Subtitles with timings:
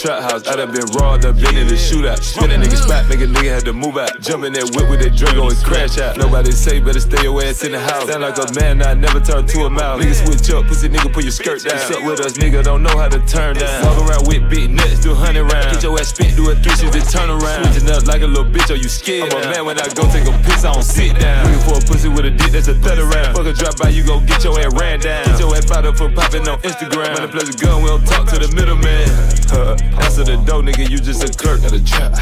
[0.00, 0.48] trap house.
[0.48, 2.24] I done been robbed up, been in the shootout.
[2.24, 4.16] Spin a nigga spot, make a nigga had to move out.
[4.24, 6.16] Jump in that whip with that Draco and crash out.
[6.16, 8.08] Nobody say, better stay your ass in the house.
[8.08, 10.00] Sound like a man, I never turn to a mouth.
[10.00, 11.76] Nigga switch up, pussy nigga, put your skirt down.
[11.84, 13.84] Suck with us, nigga, don't know how to turn down.
[13.84, 15.76] Walk around with big nuts, do a hundred rounds.
[15.76, 17.68] Get your ass spent, do a three shifty turn around.
[17.68, 19.28] Switching up like a little bitch, are you scared?
[19.36, 21.44] I'm a man when I go take a piss, I don't sit down.
[21.44, 23.36] Looking for a pussy with a dick that's a third around.
[23.36, 25.28] Fuck a drop by, you gon' get your ass ran down.
[25.28, 27.20] Get your ass fired up for popping on Instagram.
[27.20, 29.04] Man, play the gun, we don't talk to the middleman.
[29.98, 31.62] Answer the door, nigga, you just a clerk.
[31.62, 32.14] Not a trap.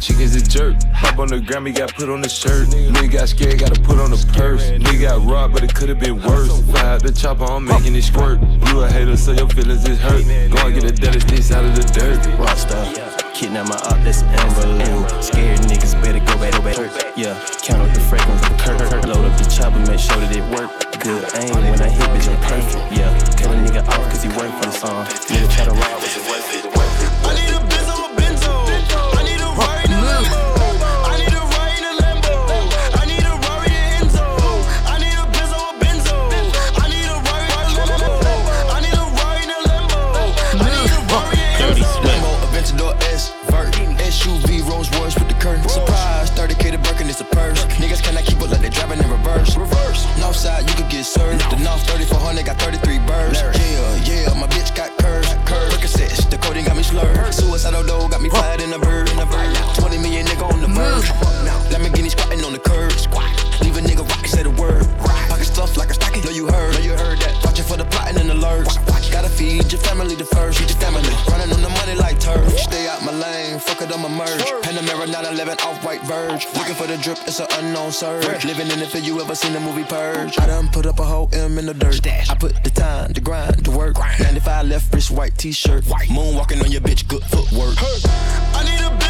[0.00, 0.82] Chicken's a jerk.
[0.94, 2.68] Hop on the gram, he got put on the shirt.
[2.68, 4.70] Nigga got scared, gotta put on the purse.
[4.70, 6.50] Nigga got robbed, but it could've been worse.
[6.72, 8.40] Fire out the chopper, I'm making it squirt.
[8.68, 10.24] You a hater, so your feelings is hurt.
[10.50, 12.18] Go and get a dead sticks out of the dirt.
[12.38, 13.12] Rockstar.
[13.32, 15.22] Kidnap my op, that's Amberlin.
[15.22, 16.76] Scared niggas better go back, go back.
[17.16, 19.04] Yeah, count up the fragrance of the curve.
[19.06, 20.70] Load up the chopper, make sure that it work.
[21.00, 22.92] Good aim when I hit, bitch, I'm perfect.
[22.92, 25.06] Yeah, cut a nigga off cause he work for the song.
[25.30, 26.71] Nigga try to rob, was it worth it?
[50.32, 50.42] Reverse.
[50.42, 51.40] Side, you could get served.
[51.50, 53.61] The North 3400 got 33 birds.
[75.42, 76.46] 11 off white verge.
[76.54, 78.44] Looking for the drip, it's an unknown surge.
[78.44, 80.38] Living in it for you ever seen the movie Purge.
[80.38, 82.06] I done put up a whole M in the dirt.
[82.06, 83.98] I put the time, the grind, the work.
[84.20, 85.82] 95 left wrist, white t shirt.
[85.82, 87.74] Moonwalking on your bitch, good footwork.
[88.54, 89.01] I need a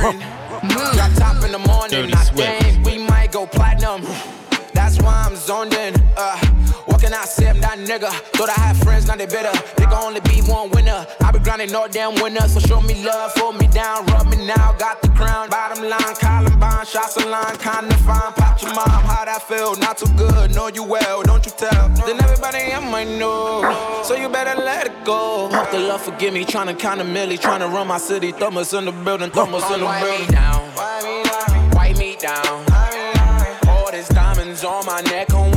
[0.00, 0.18] foreign.
[0.68, 1.90] Drop top in the morning.
[1.90, 4.02] Dirty I think we might go platinum.
[4.74, 5.99] That's why I'm zoned in.
[7.86, 8.10] Nigga.
[8.36, 9.52] Thought I had friends, now they better.
[9.76, 11.06] They can only be one winner.
[11.20, 12.46] I be grinding no damn winner.
[12.48, 14.72] So show me love, hold me down, rub me now.
[14.78, 15.50] Got the crown.
[15.50, 18.32] Bottom line, Columbine, shots a line, kinda fine.
[18.32, 19.76] Pop your mom, how that feel?
[19.76, 21.88] Not too good, know you well, don't you tell?
[22.06, 24.02] Then everybody in my know.
[24.04, 25.48] So you better let it go.
[25.52, 28.32] Hope the love forgive me, tryna count a milli, tryna run my city.
[28.32, 30.30] Thumb us in the building, thumb us in the building.
[30.30, 30.70] Down.
[30.76, 31.70] Wipe me down.
[31.74, 33.68] wipe me down.
[33.68, 35.50] All these diamonds on my neck, come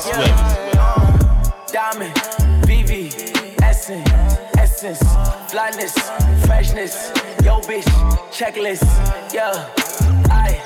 [0.00, 0.58] Swift.
[2.62, 4.08] VV, Essence,
[4.56, 4.98] Essence,
[5.50, 5.94] Flyness,
[6.46, 7.12] Freshness,
[7.42, 7.84] Yo bitch,
[8.30, 8.84] checklist,
[9.32, 9.68] yeah.
[10.30, 10.60] I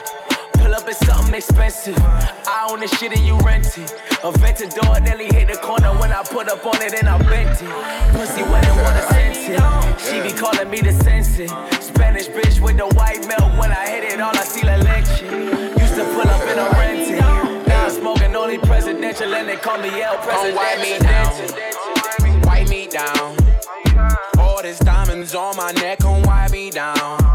[0.55, 1.97] pull up in something expensive.
[1.99, 3.93] I own the shit and you rent it.
[4.23, 7.63] A Ventador nearly hit the corner when I put up on it and I bent
[7.63, 8.15] it.
[8.15, 10.01] Pussy wet and wanna sense it.
[10.01, 11.33] She be calling me the sense
[11.85, 13.59] Spanish bitch with the white milk.
[13.59, 15.23] When I hit it, all I see la leche.
[15.81, 17.32] Used to pull up in a rented.
[19.13, 20.57] Presidential and they call me El President.
[20.57, 22.43] Wipe me down.
[22.43, 23.37] Wipe me down.
[24.39, 27.32] All these diamonds on my neck, come wipe me down.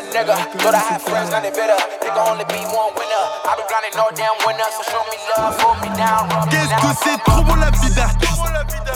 [0.00, 0.60] I say of that nigga?
[0.60, 1.76] Thought I had friends, now they bitter.
[2.00, 3.24] They can only be one winner.
[3.44, 6.52] I be grinding no damn winner, so show me love, hold me down, rub me
[6.52, 7.18] Qu'est-ce que c'est?
[7.24, 8.40] Trop bon la vie d'artiste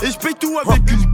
[0.03, 1.14] Et je paye tout avec une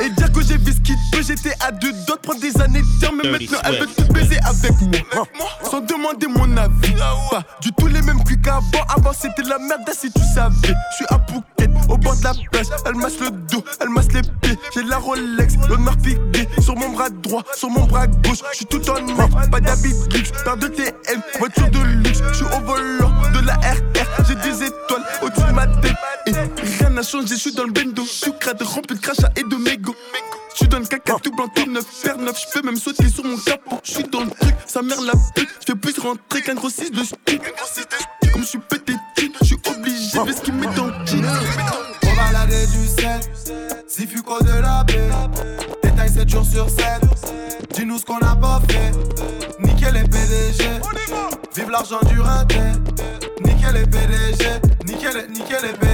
[0.00, 2.60] Et dire que j'ai vu ce qu'il peut J'étais à deux doigts de prendre des
[2.60, 4.72] années de Mais maintenant elle veut tout baiser avec
[5.14, 5.26] moi.
[5.70, 6.94] Sans demander mon avis.
[7.30, 8.84] Pas du tout les mêmes cuits qu'avant.
[8.88, 10.74] Avant c'était la merde si tu savais.
[10.90, 12.66] Je suis à Phuket au bord de la plage.
[12.86, 14.58] Elle masse le dos, elle masse les pieds.
[14.74, 18.38] J'ai la Rolex, l'honneur piqué Sur mon bras droit, sur mon bras gauche.
[18.52, 20.32] Je suis tout en or, pas d'habit luxe.
[20.44, 22.20] Paire de TM, voiture de luxe.
[22.32, 25.94] Je suis au volant de la RR J'ai des étoiles au-dessus de ma tête.
[26.26, 26.32] Et
[26.78, 29.00] rien n'a changé, je suis dans le bendo Sucrade rempli de
[29.36, 29.96] et de mégots
[30.70, 33.36] dans le caca tout blanc, tout neuf, père neuf, je peux même sauter sur mon
[33.36, 33.78] capot.
[33.82, 35.48] Je suis dans le truc, sa mère la pute.
[35.60, 37.40] Je fais plus rentrer qu'un gros 6 de ski.
[38.32, 38.98] Comme je suis pété de
[39.40, 40.92] je suis obligé de ce qu'il met dans le.
[40.92, 43.20] On balader du sel,
[43.86, 45.10] si fuco de la baie.
[45.82, 46.78] Détail 7 jours sur 7.
[47.74, 48.92] Dis-nous ce qu'on a pas fait.
[49.60, 50.64] Nickel les PDG.
[51.56, 52.60] Vive l'argent du rinté.
[53.44, 54.44] Nickel les PDG.
[54.86, 55.89] Nickel, nickel les PDG.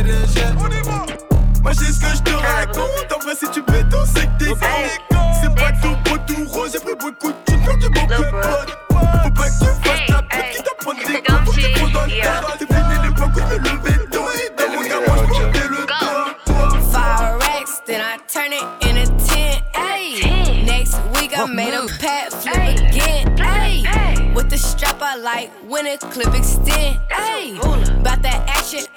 [1.76, 3.12] Moi j'ai ce que je te raconte.
[3.14, 5.16] En vrai, si tu peux tout, c'est que t'es con.
[5.40, 6.70] C'est pas tout beau, tout rose.
[6.72, 8.78] J'ai pris beaucoup de thunes pour du bon peu de potes.
[8.90, 11.88] Faut pas que tu fasses ta pute qui t'apprend des coups pour que tu prends
[11.88, 12.40] dans le tas.
[12.58, 14.26] C'est fini l'époque où je me levais tôt.
[14.34, 16.92] Et dans mon gars, moi je montais le dos.
[16.92, 19.62] Five racks, then I turn it into 10.
[19.74, 20.64] Ayy.
[20.64, 23.36] Next week I made a pat flip again.
[23.36, 24.34] Ayy.
[24.34, 27.00] With the strap I like when a clip extend.
[27.10, 27.85] Ayy.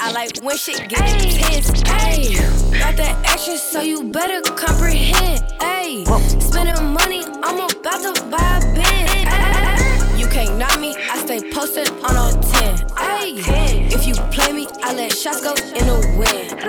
[0.09, 1.71] About that action, I like when shit get intense.
[1.83, 2.79] Ayy.
[2.79, 5.41] got that action, so you better comprehend.
[5.59, 6.05] Ayy.
[6.41, 10.19] Spending money, I'm about to buy a Benz.
[10.19, 12.77] You can't knock me, I stay posted on all 10.
[12.97, 13.91] Ayy.
[13.93, 16.59] If you play me, I let shots go in the wind.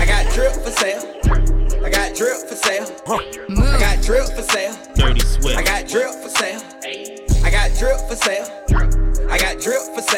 [0.00, 1.02] I got drip for sale.
[1.84, 2.86] I got drip for sale.
[3.08, 4.76] I got drip for sale.
[4.94, 5.56] Dirty Swift.
[5.56, 6.60] I got drip for sale.
[7.44, 8.46] I got drip for sale.
[9.30, 10.13] I got drip for sale.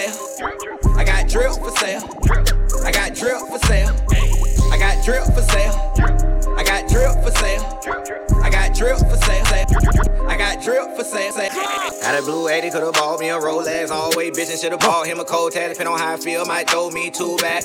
[1.36, 2.00] Drip for sale.
[2.82, 3.94] I got drip for sale.
[4.72, 5.92] I got drip for sale.
[6.56, 8.40] I got drip for sale.
[8.42, 9.45] I got drip for sale.
[10.56, 11.32] Got drip for sale.
[12.00, 13.90] Got a blue 80, could've bought me a Rolex.
[13.90, 15.70] Always bitchin' should've bought him a cold tag.
[15.70, 17.62] Depending on how I feel, might throw me too bad.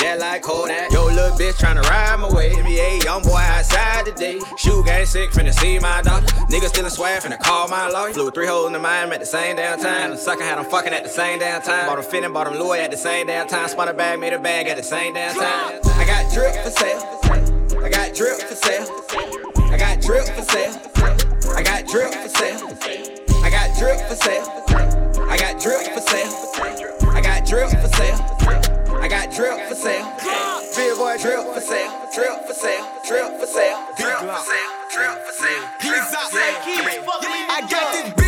[0.00, 0.92] Yeah, like Kodak.
[0.92, 2.50] Yo, little bitch tryna ride my way.
[2.50, 4.38] NBA young boy outside today.
[4.58, 6.32] Shoe game sick, finna see my doctor.
[6.46, 8.12] Nigga still swag, finna call my lawyer.
[8.12, 10.10] Flew three holes in the mind at the same damn time.
[10.10, 11.86] The sucker had him fucking at the same damn time.
[11.86, 13.68] Bought him fitting, bought him Louis at the same damn time.
[13.68, 15.80] Spun a bag, made a bag at the same damn time.
[15.84, 17.20] I got drip for sale.
[17.82, 18.86] I got drip for sale.
[19.72, 21.27] I got drip for sale.
[21.56, 22.60] I got drip for sale.
[23.42, 24.44] I got drip for sale.
[25.28, 26.32] I got drip for sale.
[27.10, 28.18] I got drip for sale.
[29.00, 30.06] I got drip for sale.
[30.76, 31.92] Big boy drip for sale.
[32.14, 32.86] Drip for sale.
[33.06, 33.78] Drip for sale.
[33.96, 34.78] Drip for sale.
[34.92, 35.64] Drip for sale.
[35.80, 36.58] Drip for sale.
[37.50, 38.27] I got this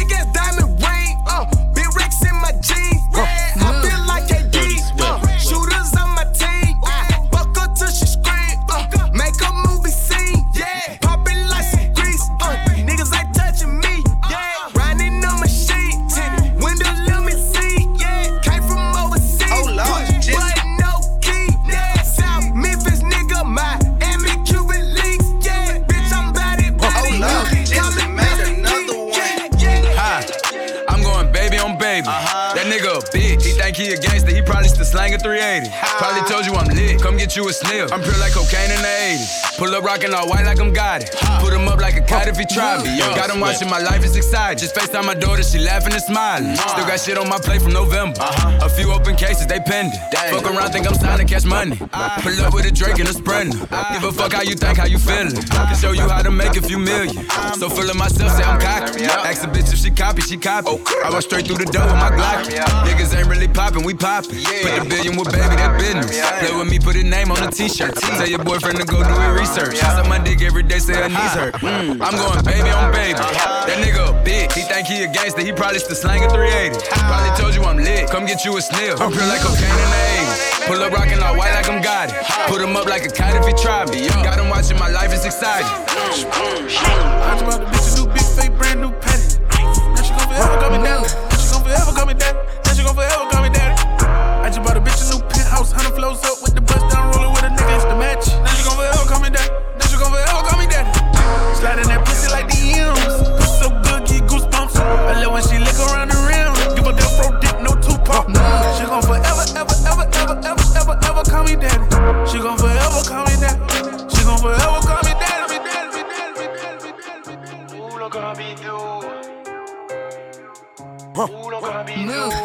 [37.37, 37.93] you a sniff.
[37.93, 39.59] I'm pure like cocaine in the 80s.
[39.59, 41.11] Pull up rockin' all white like I'm got it.
[41.41, 42.99] Put him up like a cat if he try me.
[42.99, 44.59] Got him watching my life is exciting.
[44.59, 46.57] Just FaceTime my daughter, she laughing and smiling.
[46.57, 48.19] Still got shit on my plate from November.
[48.21, 49.99] A few open cases, they pending.
[50.31, 51.77] Fuck around, think I'm signing cash money.
[51.77, 53.59] Pull up with a Drake and a Sprinter.
[53.93, 55.37] Give a fuck how you think, how you feeling.
[55.37, 57.29] Can show you how to make a few million.
[57.55, 59.05] So full of myself, say I'm cocky.
[59.05, 60.69] Ask a bitch if she copy, she copy.
[61.05, 62.45] I walk straight through the door with my Glock.
[62.87, 64.31] Niggas ain't really poppin', we poppin'.
[64.31, 66.11] Put the a billion with baby, that business.
[66.41, 67.93] Play with me, put a name on the t-shirt.
[67.97, 69.77] Tell your boyfriend to go do his research.
[69.77, 71.55] Suck my dick every day, say her knees hurt.
[71.61, 73.21] Mm, I'm going baby on baby.
[73.21, 74.57] That nigga a bitch.
[74.57, 76.81] He think he a gangster, he probably still slanging 380.
[76.89, 78.09] Probably told you I'm lit.
[78.09, 78.97] Come get you a sniff.
[79.01, 80.67] I'm pure like cocaine in the 80s.
[80.67, 82.17] Pull up rockin' all white like I'm got it.
[82.49, 84.09] Put him up like a kite if he try me.
[84.25, 85.67] Got him watching my life, is exciting.
[85.67, 88.93] I just bought the bitch a new big fake brand new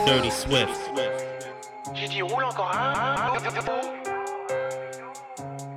[0.05, 0.69] Dirty Swift.
[1.95, 3.05] J'ai dit roule encore un.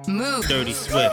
[0.07, 0.47] Move.
[0.47, 1.13] Dirty Swift.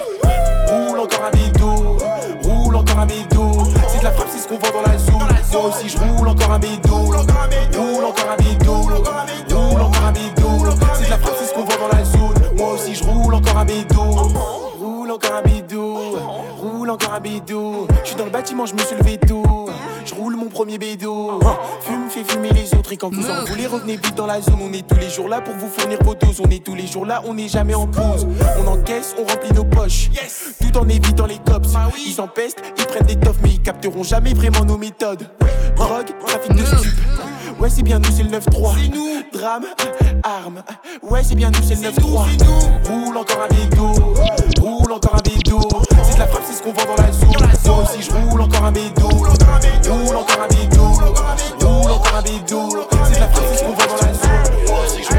[0.67, 1.97] Roule encore un bidou,
[2.43, 3.73] roule encore un bidou.
[3.87, 5.13] C'est de la frappe, c'est ce qu'on vend dans la zone.
[5.53, 10.65] Moi aussi je roule encore un bidou, roule encore un bidou, roule encore un bidou.
[10.93, 12.57] C'est de la frappe, c'est ce qu'on vend dans la zone.
[12.57, 15.97] Moi aussi je roule encore un bidou, roule encore un bidou,
[16.59, 17.87] roule encore un bidou.
[18.03, 19.64] Je suis dans le bâtiment, je me suis levé tôt.
[20.05, 21.39] Je roule mon premier bédo.
[21.81, 22.93] Fume, fait fumer les autres.
[22.93, 24.59] Et quand vous en voulez, revenez vite dans la zone.
[24.61, 26.39] On est tous les jours là pour vous fournir vos doses.
[26.45, 28.27] On est tous les jours là, on n'est jamais en pause.
[28.63, 30.11] On encaisse, on remplit nos poches.
[30.61, 31.69] Tout en évitant les cops.
[32.05, 35.27] Ils empestent, ils prennent des toffes, mais ils capteront jamais vraiment nos méthodes.
[35.75, 36.93] Drogue, trafic de stup.
[37.59, 38.73] Ouais, c'est bien nous, c'est le 9-3.
[38.75, 39.23] C'est nous.
[39.33, 39.65] Drame,
[40.23, 40.61] arme.
[41.01, 42.27] Ouais, c'est bien nous, c'est le 9-3.
[42.87, 43.93] Roule encore un bédo.
[44.61, 45.59] Roule encore un bédo.
[46.15, 47.27] C'est de la frappe, c'est ce qu'on vend dans la zone.
[47.27, 48.71] Moi je roule encore un.
[48.71, 49.59] Roule encore un.
[49.89, 50.47] Roule encore un.
[53.11, 54.23] C'est la frappe, c'est ce qu'on vend dans la zone.
[54.97, 55.15] Je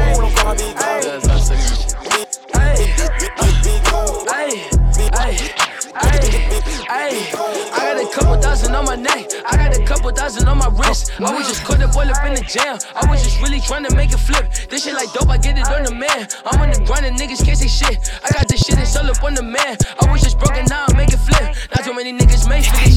[8.17, 9.31] couple thousand on my neck.
[9.45, 11.11] I got a couple thousand on my wrist.
[11.19, 11.93] I was just caught up
[12.25, 12.79] in the jam.
[12.95, 14.51] I was just really trying to make it flip.
[14.69, 16.27] This shit like dope, I get it on the man.
[16.45, 18.09] I'm on the grind and niggas can't say shit.
[18.23, 19.77] I got this shit, it's all up on the man.
[22.63, 22.96] face.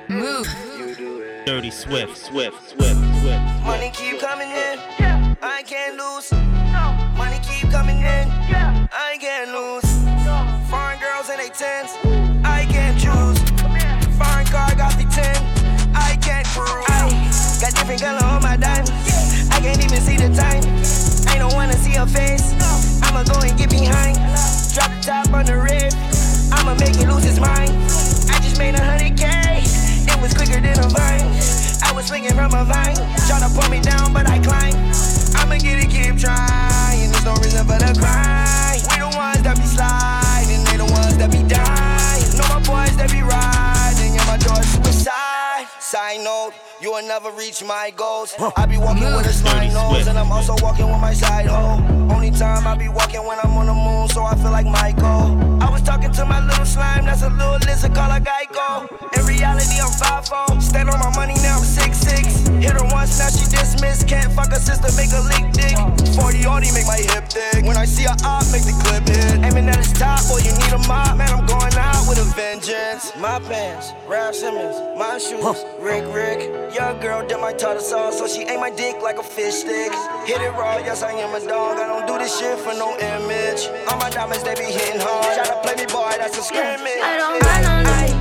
[0.09, 0.47] Move.
[1.45, 2.16] Dirty Swift.
[2.16, 2.71] Swift.
[2.71, 2.97] Swift.
[3.21, 3.40] Swift.
[3.64, 4.78] Money keep coming in,
[5.42, 6.30] I can't lose.
[7.16, 8.30] Money keep coming in,
[8.92, 9.85] I can't lose.
[10.71, 11.97] Foreign girls in they tens,
[12.45, 13.40] I can't choose.
[14.16, 15.37] Foreign car got the ten,
[15.95, 17.61] I can't cruise.
[17.61, 18.92] Got different color on my diamonds,
[19.50, 20.62] I can't even see the time.
[21.35, 22.54] I don't wanna see her face,
[23.02, 24.20] I'ma go and get behind.
[24.81, 25.61] Drop top on the
[26.57, 27.69] I'ma make it lose his mind.
[28.33, 31.29] I just made a hundred K, it was quicker than a vine.
[31.85, 32.97] I was swinging from a vine,
[33.29, 34.73] tryna pull me down, but I climb.
[35.37, 37.13] I'ma get it, keep trying.
[37.13, 38.81] There's no reason for the cry.
[38.89, 42.25] We the ones that be sliding, they the ones that be dying.
[42.41, 45.69] Know my boys that be riding, yeah, my door's suicide.
[45.79, 48.33] Side note, you will never reach my goals.
[48.57, 51.85] I be walking with a slide nose, and I'm also walking with my side hoe.
[52.09, 55.62] Only time I be walking when I'm on the moon, so I feel like Michael.
[55.62, 58.90] I was talking to my little slime, that's a little lizard called a Geico.
[59.17, 60.61] In reality, I'm 5'0.
[60.61, 62.39] Stand on my money now, I'm 6'6.
[62.61, 64.07] Hit her once, now she dismissed.
[64.07, 65.73] Can't fuck her sister, make her lick dick.
[66.12, 67.64] 40 Audi, make my hip thick.
[67.64, 69.40] When I see her op, make the clip hit.
[69.40, 71.17] Aiming at his top, boy, you need a mop.
[71.17, 73.17] Man, I'm going out with a vengeance.
[73.17, 76.52] My pants, Raf Simons, my shoes, Rick Rick.
[76.76, 79.93] Young girl did my tartar sauce, so she ate my dick like a fish stick.
[80.29, 81.79] Hit it raw, yes, I am a dog.
[81.79, 83.73] I don't do this shit for no image.
[83.88, 85.33] All my diamonds, they be hitting hard.
[85.33, 87.00] Try to play me, boy, that's a scrimmage.
[87.00, 88.20] I don't run on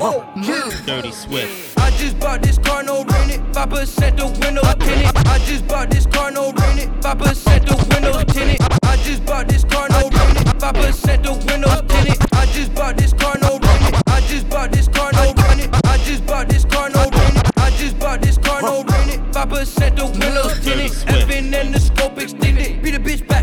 [0.00, 1.78] Swift.
[1.78, 3.40] I just bought this car, no rent it.
[3.52, 5.26] 5% the windows tinted.
[5.26, 6.88] I just bought this car, no rent it.
[7.02, 8.60] 5% the windows tinted.
[8.82, 10.46] I just bought this car, no rent it.
[10.56, 12.32] 5% the windows tinted.
[12.32, 14.02] I just bought this car, no rent it.
[14.08, 15.86] I just bought this car, no rent it.
[15.86, 17.58] I just bought this car, no rent it.
[17.58, 19.20] I just bought this car, no rent it.
[19.32, 20.92] 5% the windows tinted.
[21.12, 22.49] Effing and the scope extended.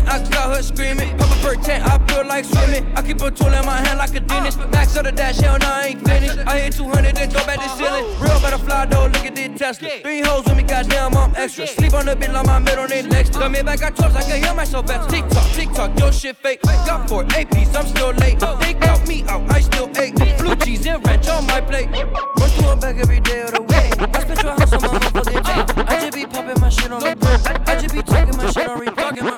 [0.08, 1.16] I got her screaming.
[1.18, 2.90] Pop a bird tent, I feel like swimming.
[2.96, 4.58] I keep a tool in my hand like a dentist.
[4.70, 6.38] Max of the dash, hell, nah, I ain't finished.
[6.46, 8.04] I hit 200, then go back to ceiling.
[8.04, 8.24] Uh-huh.
[8.24, 9.88] Real butterfly, though, look at this Tesla.
[10.02, 11.66] Three hoes with me, goddamn, I'm extra.
[11.66, 13.32] Sleep on the bed like my middle name next.
[13.34, 15.00] Got me back, I clubs, I can hear myself better.
[15.00, 15.10] Uh-huh.
[15.10, 16.62] Tick tock, tick tock, your shit fake.
[16.62, 18.42] Got four APs, I'm still late.
[18.42, 18.56] Uh-huh.
[18.62, 20.14] They got me out, I still ate.
[20.38, 21.90] Blue cheese and ranch on my plate.
[21.90, 24.16] Run through a bag every day of the week.
[24.16, 25.82] I spent your house on my motherfucking day.
[25.84, 27.68] I just be popping my shit on repeat.
[27.68, 28.78] I just be talking my shit on.
[28.78, 29.37] Run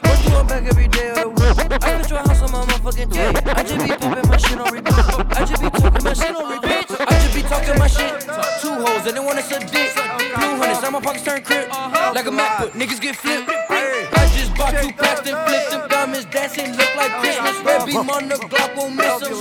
[2.91, 3.33] motherfucking day.
[3.55, 4.95] I just be popping my shit on repeat.
[4.95, 6.87] I just be talking my shit on repeat.
[7.01, 8.21] I just be talking my shit.
[8.61, 9.95] Two hoes and they want us a dick.
[9.95, 11.69] Blue hundreds, I'm a pockets turn crib.
[11.71, 13.49] Like a MacBook, niggas get flipped.
[13.49, 17.57] I just bought two packs and flipped them diamonds dancing, look like Christmas.
[17.65, 19.39] Red beam on the Glock won't miss them.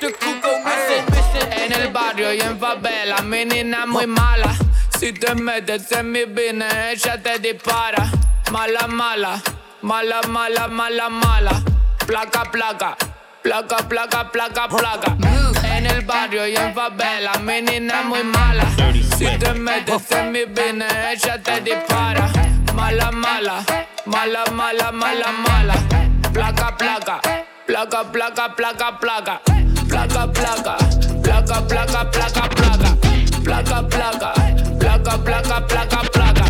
[0.00, 1.52] The coupe go missing, missing.
[1.52, 4.56] En el barrio y en favela, mi nena muy mala.
[4.98, 8.10] Si te metes en mi business, ella te dispara.
[8.50, 9.40] Mala, mala,
[9.82, 11.62] mala, mala, mala, mala.
[12.10, 12.96] Placa, placa,
[13.40, 15.16] placa, placa, placa, placa.
[15.62, 17.62] En el barrio y en favela, mi
[18.02, 18.64] muy mala.
[19.16, 22.28] Si te metes en mi business, ella te dispara.
[22.74, 23.64] Mala, mala,
[24.06, 25.74] mala, mala, mala, mala.
[26.32, 27.20] Placa, placa,
[27.68, 29.40] placa, placa, placa.
[29.88, 30.76] Placa, placa,
[31.22, 32.96] placa, placa, placa, placa.
[33.44, 34.32] Placa, placa,
[34.80, 36.44] placa, placa, placa, placa.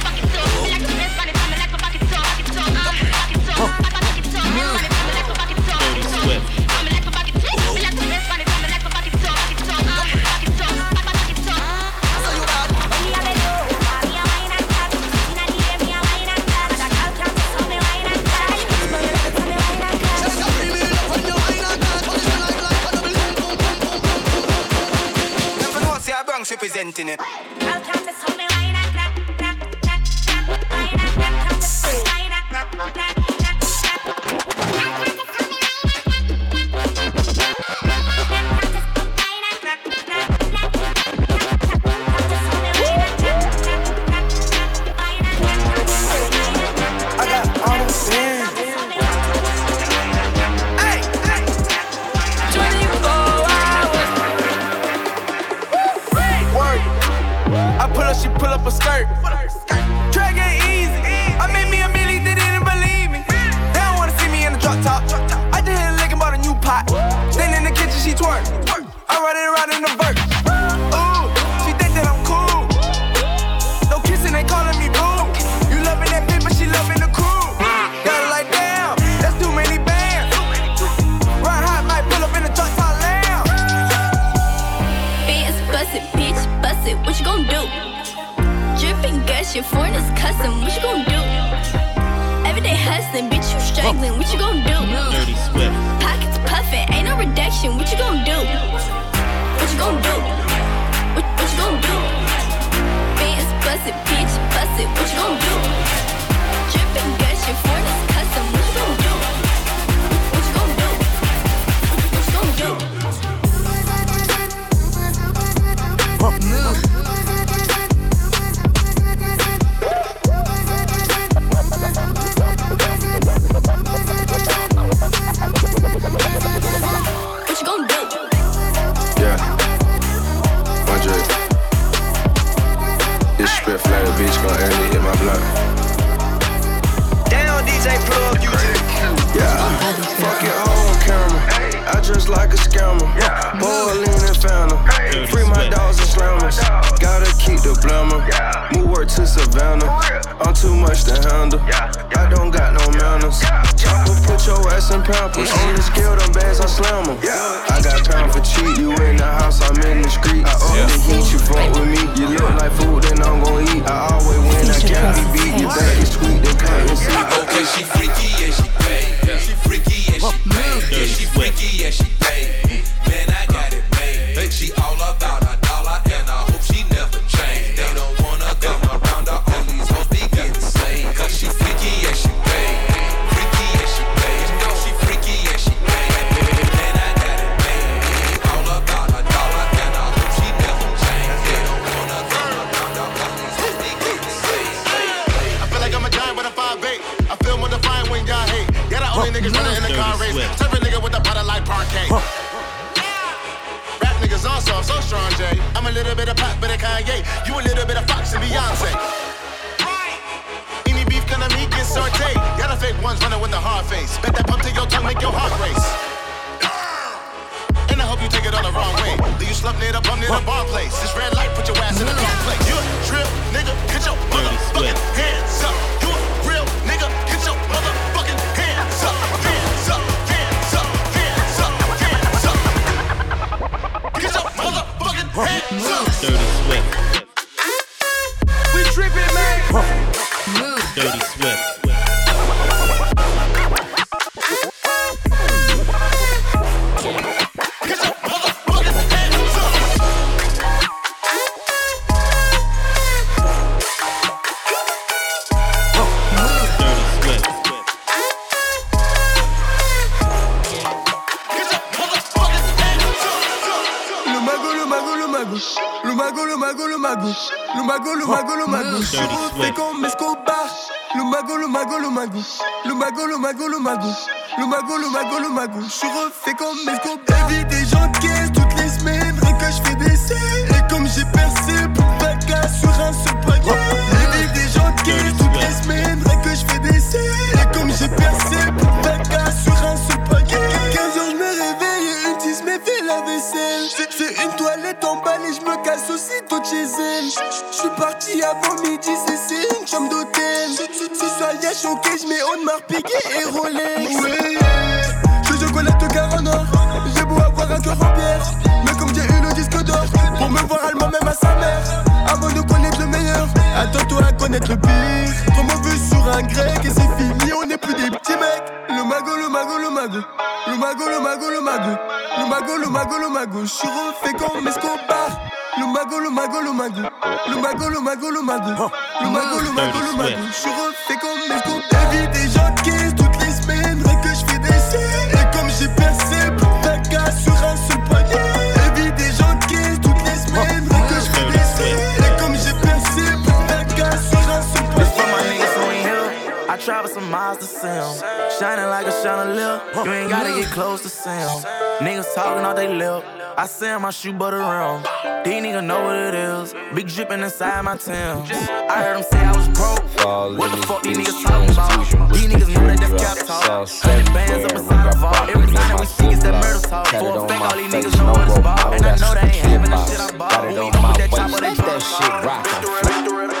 [350.61, 351.65] get close to sound.
[351.99, 353.23] Niggas talking all they lip.
[353.57, 355.03] I send my shoe but around.
[355.43, 356.73] These niggas know what it is.
[356.93, 358.43] Big drippin' inside my town.
[358.51, 360.07] I heard them say I was broke.
[360.19, 362.33] Fall what the fuck these niggas talking about?
[362.33, 363.89] These niggas know that that's cap talk.
[363.89, 365.49] Hundred bands up inside of all.
[365.49, 367.07] Every time that we see it's that murder talk.
[367.07, 368.93] For a fact, all these niggas know what it's about.
[368.93, 370.61] And I know they ain't having the shit I bought.
[370.61, 371.61] When we gon' put that chopper.
[371.61, 373.60] That shit rock.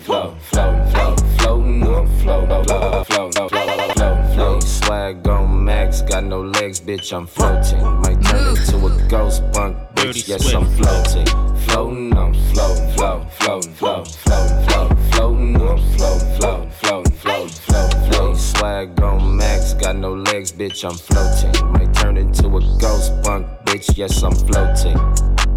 [5.23, 7.81] gone max, got no legs, bitch, I'm floating.
[8.01, 11.25] Might turn into a ghost punk, bitch, yes, I'm floating.
[11.67, 18.11] Floating, I'm floating, floating, floating, floating, floating, floating, floating, I'm floating, floating, floating, floating, floating,
[18.11, 18.35] floating.
[18.35, 21.71] Swag on max, got no legs, bitch, I'm floating.
[21.71, 25.50] Might turn into a ghost punk, bitch, yes, I'm floating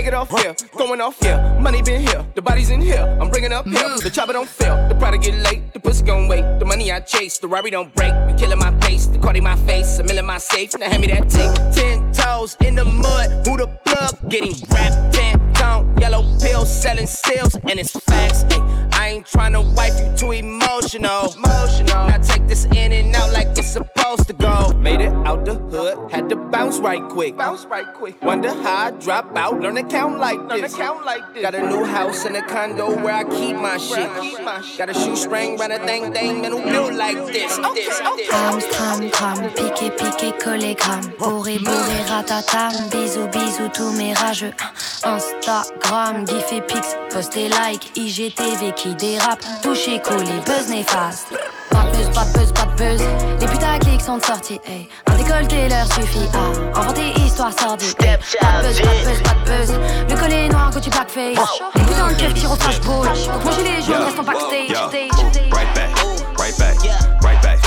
[0.00, 1.36] take it off here, going off here.
[1.60, 3.04] Money been here, the body's in here.
[3.20, 3.98] I'm bringing up here.
[4.02, 6.42] The chopper don't fail, the product get late, the pussy gon' wait.
[6.58, 8.12] The money I chase, the Rari don't break.
[8.12, 10.78] The killing my pace, the Cardi my face, I'm in my safe.
[10.78, 11.54] Now hand me that tape.
[11.74, 14.30] Ten toes in the mud, who the plug?
[14.30, 18.44] Getting wrapped, ten tone, yellow pills, selling stills, and it's facts.
[18.50, 21.32] Ay, ain't tryna wipe you too emotional.
[21.34, 22.06] Emotional.
[22.08, 24.72] Now take this in and out like it's supposed to go.
[24.74, 27.36] Made it out the hood, had to bounce right quick.
[27.36, 28.22] Bounce right quick.
[28.22, 30.76] Wonder how I drop out, learn to count like learn this.
[30.76, 31.42] count like this.
[31.42, 34.08] Got a new house and a condo where I keep my shit.
[34.78, 37.56] Got a shoe shoestring, run a thing, thing, man who built like this.
[37.56, 38.30] this, this.
[38.32, 41.12] Amstram, tram, piqué, piqué, collé, gramme.
[41.18, 42.72] Bourré, bourré, ratatam.
[42.90, 44.52] Bisous, bisous, tous mes rageux.
[45.04, 47.96] Instagram, gif et pix, post et like.
[47.96, 49.40] IGTV qui dérape.
[49.62, 51.28] Touché, collé, buzz néfaste.
[51.70, 53.02] Pas de buzz, pas de buzz, pas de buzz.
[53.40, 54.88] Les putaclics sont sortis, hey.
[55.06, 57.94] Un décolleté leur suffit à inventer histoire sordide.
[58.00, 58.18] Hey.
[58.40, 59.70] Pas de buzz, pas de buzz, pas de buzz.
[60.08, 61.38] Le collet noir que tu blackface.
[61.74, 63.06] Les dans le cœur qui au flashball.
[63.08, 64.70] Donc mon gilet jaune reste en backstage.
[65.52, 65.90] Right back,
[66.38, 66.76] right back,
[67.22, 67.58] right back,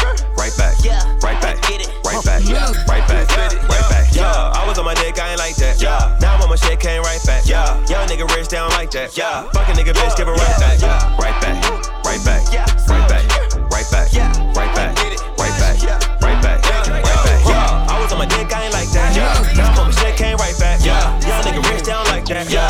[0.44, 0.76] right back,
[1.24, 1.56] right back,
[2.04, 4.12] right back, Yeah, right back, right back.
[4.12, 5.82] Yeah, I was on my dick, I ain't like that.
[5.82, 7.48] Yeah, now I'm on my shit, came right back.
[7.48, 9.16] Yeah, young nigga rich down like that.
[9.16, 10.82] Yeah, fuck a nigga bitch, give it right back.
[10.82, 11.16] Yeah.
[11.16, 11.64] Right back,
[12.04, 12.68] right back, Yeah.
[12.92, 13.24] right back,
[13.72, 14.92] right back, right back,
[15.40, 15.96] right back, Yeah.
[16.20, 16.60] right back,
[16.92, 17.46] right back.
[17.48, 19.16] Yeah, I was on my dick, I ain't like that.
[19.16, 20.84] Yeah, now I'm on my shit, came right back.
[20.84, 22.50] Yeah, young nigga rich down like that.
[22.52, 22.68] Yeah,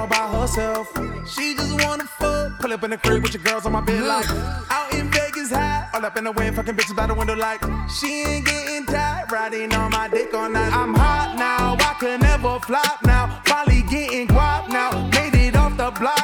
[0.00, 0.88] all by herself.
[1.26, 4.02] She just wanna fuck, pull up in the crib with your girls on my bed
[4.02, 4.26] like
[4.70, 7.60] out in Vegas high, all up in the wind, fucking bitches by the window like
[7.88, 10.72] she ain't getting tired, riding on my dick all night.
[10.72, 15.76] I'm hot now, I can never flop now, finally getting guap now, made it off
[15.76, 16.19] the block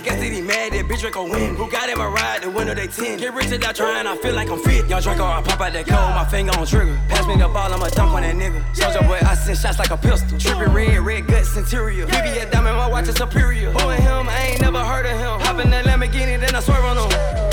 [0.00, 1.56] I guess they be mad that bitch Draco win.
[1.56, 3.18] Who got him my ride, the window they 10.
[3.18, 4.88] Get rich without trying, I feel like I'm fit.
[4.88, 6.98] Young Draco, I pop out that cold, my finger on trigger.
[7.10, 8.64] Pass me the ball, I'ma dunk on that nigga.
[8.74, 10.38] Soldier boy, I send shots like a pistol.
[10.38, 12.06] Trippin' red, red guts interior.
[12.06, 13.72] BB diamond, my watch is superior.
[13.72, 15.38] Who and him, I ain't never heard of him.
[15.46, 17.49] Hop in that Lamborghini, then I swerve on him.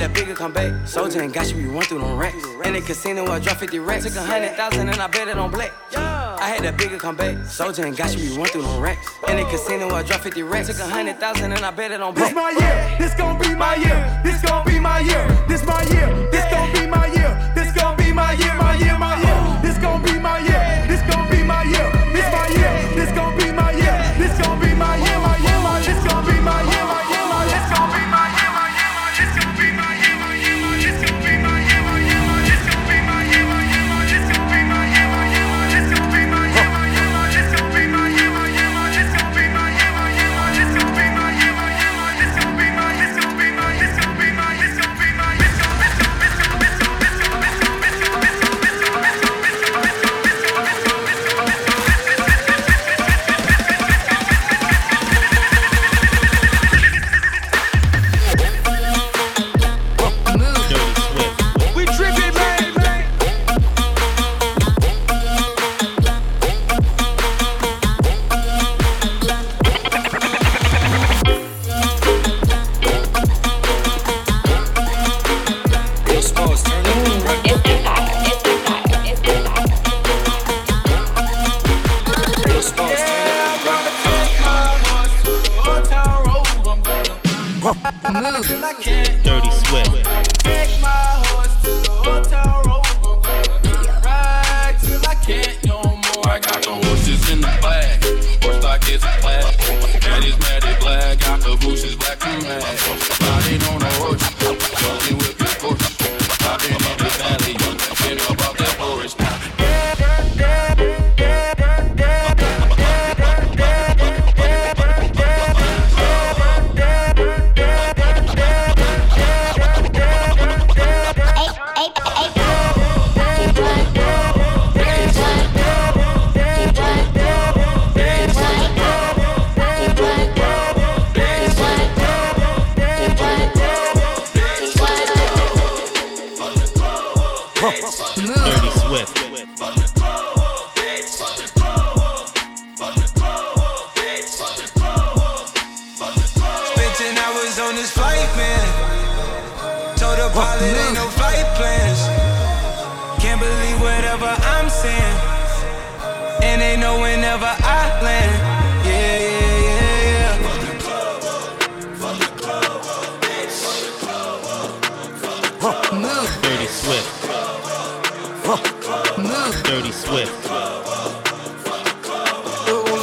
[0.00, 0.88] Had a bigger come back.
[0.88, 2.42] Soldier and got you, we run through them racks.
[2.64, 4.06] In the casino, I dropped 50 racks.
[4.06, 5.72] Took a hundred thousand and I bet it on black.
[5.94, 7.44] I had a bigger come back.
[7.44, 9.06] Soldier and got you, we run through them racks.
[9.28, 10.68] In the casino, I dropped 50 racks.
[10.68, 12.28] Took a hundred thousand and I bet it on black.
[12.28, 15.82] This my year, this gon' be my year, this gon' be my year, this my
[15.92, 19.60] year, this gon' be my year, this gon' be my year, my year, my year,
[19.60, 23.36] this gon' be my year, this gon' be my year, this my year, this gon'
[23.36, 25.29] be my year, this gon' be my year,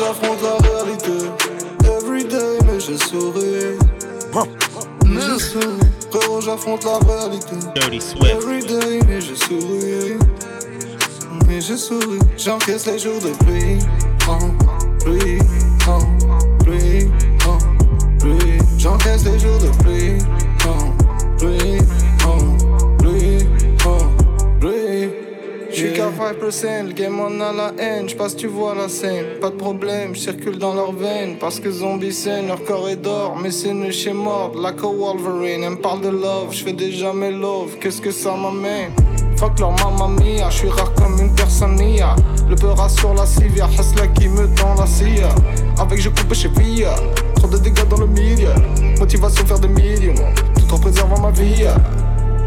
[0.07, 1.11] j'affronte la réalité.
[1.83, 3.77] Everyday, mais je souris.
[5.05, 5.65] Mais je souris.
[6.11, 7.55] Frérot, j'affronte la réalité.
[7.75, 10.17] Everyday, mais je souris.
[11.47, 12.19] Mais je souris.
[12.37, 13.79] J'encaisse les jours de pluie.
[14.29, 14.37] Oh,
[15.03, 15.39] pluie,
[15.87, 15.99] oh,
[16.63, 17.09] pluie,
[17.47, 17.57] oh,
[18.19, 18.59] pluie.
[18.77, 20.17] J'encaisse les jours de pluie,
[26.17, 30.15] 5%, le game on a la haine, j'passe tu vois la scène, pas de problème,
[30.15, 33.91] j'circule dans leurs veines, parce que zombies saine, leur corps est d'or, mais c'est nu
[33.91, 38.01] chez mort, like a Wolverine, elle me parle de love, j'fais déjà mes love, qu'est-ce
[38.01, 38.91] que ça m'amène?
[39.37, 42.15] Fuck leur mamma mia, j'suis rare comme une personne nia
[42.49, 45.29] Le peur sur la civia, Hasla qui me tend la scia
[45.79, 46.95] Avec je coupe chez Via,
[47.35, 48.49] trop de dégâts dans le milieu.
[48.97, 50.15] Motivation faire des millions,
[50.55, 51.65] tout en préservant ma vie.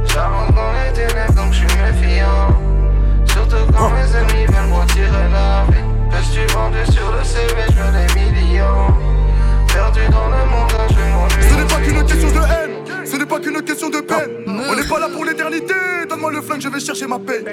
[0.06, 2.59] J'avance dans les ténèbres donc j'suis méfiant
[3.50, 7.92] Quand mes ennemis veulent me tirer la vie Peste vendu sur le CV, je veux
[7.92, 8.94] des millions
[9.72, 13.38] Perdu dans le monde, je Ce n'est pas qu'une question de haine, ce n'est pas
[13.40, 14.30] qu'une question de peine.
[14.46, 15.74] On n'est pas là pour l'éternité,
[16.08, 17.44] donne-moi le flingue, je vais chercher ma paix.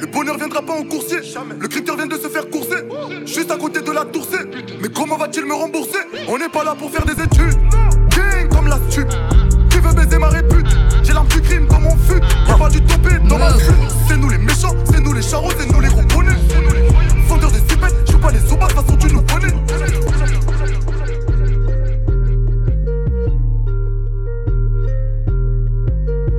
[0.00, 1.18] Le bonheur viendra pas en coursier,
[1.58, 2.84] le critère vient de se faire courser.
[3.26, 4.44] Juste à côté de la toursée,
[4.80, 5.98] mais comment va-t-il me rembourser?
[6.28, 7.58] On n'est pas là pour faire des études,
[8.08, 9.08] gang comme la stup.
[9.70, 10.95] Qui veut baiser ma répute?
[11.16, 12.54] L'arme du crime dans mon fut, ah.
[12.58, 13.76] pas du topé dans ma flûte.
[14.06, 16.36] C'est nous les méchants, c'est nous les charros, c'est nous les gros bonnets.
[17.26, 19.54] Fondeur des cipettes, je joue pas les sobas, de façon tu nous connais.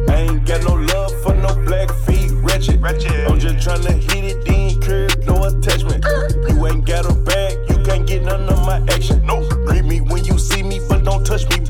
[0.10, 2.80] I ain't got no love for no black feet, wretched.
[3.28, 6.06] I'm just tryna hit it, then curb, no attachment.
[6.06, 6.54] Uh.
[6.54, 9.26] You ain't got a bag, you can't get none of my action.
[9.26, 11.66] No, greet me when you see me, but don't touch me,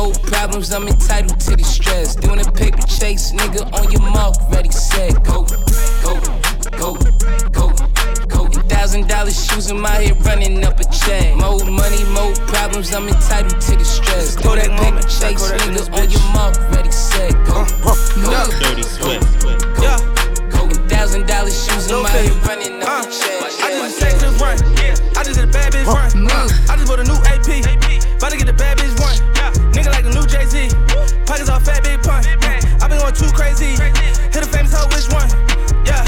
[0.00, 2.16] money, more problems, I'm entitled to the stress.
[2.16, 5.44] Doing a paper chase, nigga, on your mark, ready, set, go,
[6.02, 6.20] go,
[6.78, 6.96] go,
[7.52, 7.72] go,
[8.28, 8.46] go.
[8.68, 11.36] Thousand dollar shoes in my head, running up a check.
[11.36, 14.36] More money, more problems, I'm entitled to the stress.
[14.36, 18.46] Throw that paper chase, nigga, on your mark, ready, set, go, uh, uh, uh.
[18.46, 19.42] go, Dirty Swift.
[19.42, 19.96] go,
[20.50, 20.68] go.
[20.88, 23.42] Thousand dollar shoes in my head, running up a check.
[23.62, 24.58] I just a sexless run.
[25.16, 26.28] I just did a bad bitch run.
[26.30, 27.64] I just bought a new AP.
[28.16, 29.59] About to get the bad bitch one.
[29.90, 30.70] Looking like the new Jay Z.
[31.26, 32.22] Pockets all fat, big pun.
[32.80, 33.74] I been going too crazy.
[34.30, 35.26] Hit a famous hoe, which one?
[35.82, 36.06] Yeah.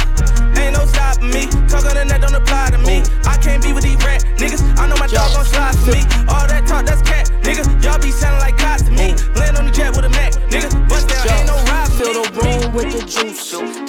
[0.54, 1.50] Ain't no stopping me.
[1.66, 3.02] Talk on the net, don't apply to me.
[3.26, 4.62] I can't be with these rat niggas.
[4.78, 6.02] I know my dog gon' slide for me.
[6.30, 7.66] All that talk, that's cat, nigga.
[7.82, 9.14] Y'all be sounding like cops to me.
[9.34, 10.31] Land on the jet with a Mac.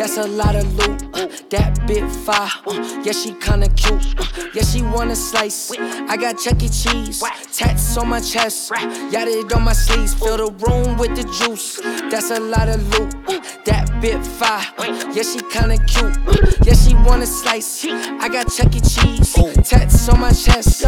[0.04, 1.02] That's a lot of loot.
[1.14, 4.04] Uh, that bit fire, uh, yeah, she kinda cute.
[4.20, 5.72] Uh, yeah, she wanna slice.
[6.10, 6.68] I got Chuck E.
[6.68, 7.24] Cheese,
[7.54, 10.14] tats on my chest, it on my sleeves.
[10.14, 11.80] Fill the room with the juice,
[12.12, 13.16] that's a lot of loot.
[13.30, 16.18] Uh, that bit fire, uh, yeah, she kinda cute.
[16.28, 16.36] Uh,
[16.66, 17.86] yeah, she wanna slice.
[17.86, 18.82] I got Chuck E.
[18.82, 19.34] Cheese,
[19.64, 20.84] tats on my chest,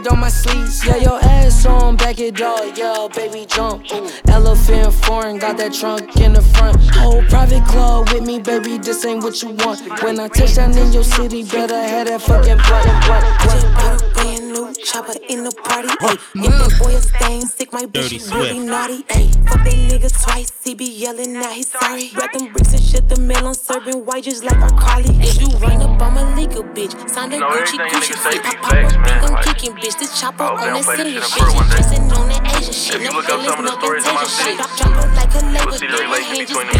[0.00, 0.84] it on my sleeves.
[0.84, 3.86] Yeah, your ass on, back it up, yeah, baby jump.
[4.28, 6.76] Elephant foreign, got that trunk in the front.
[6.96, 9.80] Whole private club with me, baby, this ain't what you want.
[10.02, 12.86] When I touch down in your city, better have that fucking blunt.
[13.04, 15.88] blunt, Just bought a brand new chopper in the party.
[16.00, 19.04] Ay, if that boy a stain sick, my bitch is really naughty.
[19.10, 22.08] Ay, fuck that nigga twice, he be yelling now he sorry.
[22.14, 25.14] Grab them bricks and shit, the mail on serving white just like our Carly.
[25.20, 28.30] If you run up on my legal bitch, sign that know Gucci Gucci niggas say
[28.32, 28.42] shit.
[28.42, 29.20] be I pop facts, a man.
[29.22, 29.98] big, I'm kicking bitch.
[29.98, 31.38] This chopper I hope they on don't that play this silly shit in shit.
[31.38, 31.76] court one day.
[31.76, 32.49] Dressing on that Asian shit.
[32.62, 34.58] If you look up some of the stories on my contagion shit.
[34.58, 35.66] page, Drop, drop her like a you label.
[35.66, 36.78] will see the relation between the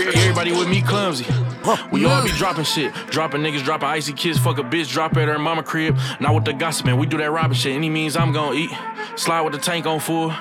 [0.00, 0.16] music.
[0.16, 1.26] Everybody with me clumsy.
[1.92, 2.94] We all be dropping shit.
[3.10, 5.98] Dropping niggas, dropping icy kids, fuck a bitch, drop at her mama crib.
[6.20, 6.96] Not with the gossip, man.
[6.96, 7.74] We do that robbing shit.
[7.74, 8.70] Any means I'm gonna eat.
[9.16, 10.32] Slide with the tank on full.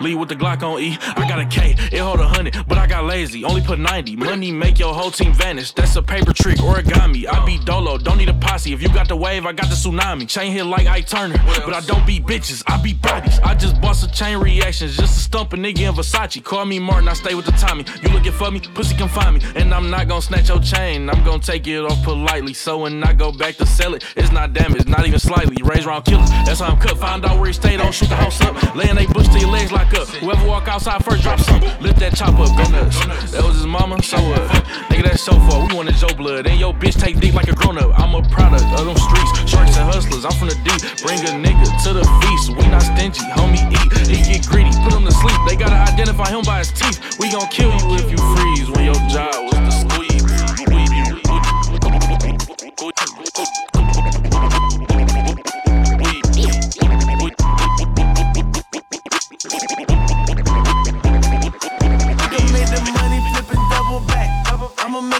[0.00, 0.98] Lead with the Glock on E.
[1.00, 3.44] I got a K, it hold a hundred, but I got lazy.
[3.44, 4.16] Only put 90.
[4.16, 5.72] Money make your whole team vanish.
[5.72, 7.26] That's a paper trick, origami.
[7.30, 8.72] I be dolo, don't need a posse.
[8.72, 10.28] If you got the wave, I got the tsunami.
[10.28, 12.62] Chain hit like Ike Turner, but I don't beat bitches.
[12.66, 13.38] I beat bodies.
[13.40, 16.42] I just bust a chain reactions just to stump a nigga in Versace.
[16.42, 17.84] Call me Martin, I stay with the Tommy.
[18.02, 19.42] You looking for me, pussy can find me.
[19.54, 22.54] And I'm not gonna snatch your chain, I'm gonna take it off politely.
[22.54, 25.56] So when I go back to sell it, it's not damaged, not even slightly.
[25.62, 26.98] Raise round killers, that's how I'm cut.
[26.98, 28.74] Find out where he stayed don't shoot the house up.
[28.74, 30.08] Laying they bush till your legs lock up.
[30.08, 31.60] Whoever walk outside first, drop some.
[31.80, 32.98] Lift that chop up, go nuts.
[33.32, 34.42] That was his mama, so what?
[34.90, 35.66] Nigga, that's so far.
[35.66, 36.46] We wanted Joe blood.
[36.46, 37.98] And your bitch take dick like a grown up.
[37.98, 39.50] I'm a product of them streets.
[39.50, 40.80] Sharks and hustlers, I'm from the deep.
[41.02, 42.50] Bring a nigga to the feast.
[42.56, 44.08] We not stingy, homie eat.
[44.08, 45.38] He get greedy, put him to sleep.
[45.48, 47.18] They gotta identify him by his teeth.
[47.18, 50.04] We gon' kill you if you freeze when your job was to squeeze.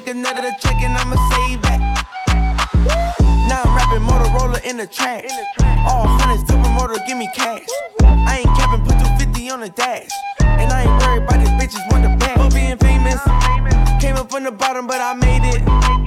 [0.07, 1.81] Another check and I'ma save that.
[3.49, 5.25] Now I'm rapping Motorola in the trash.
[5.89, 6.45] All hundreds,
[6.77, 7.65] motor, give me cash.
[8.03, 10.11] I ain't capping, put 250 on the dash.
[10.41, 12.37] And I ain't worried about these bitches, want the bag.
[12.37, 13.19] For being famous,
[13.99, 15.63] came up from the bottom, but I made it.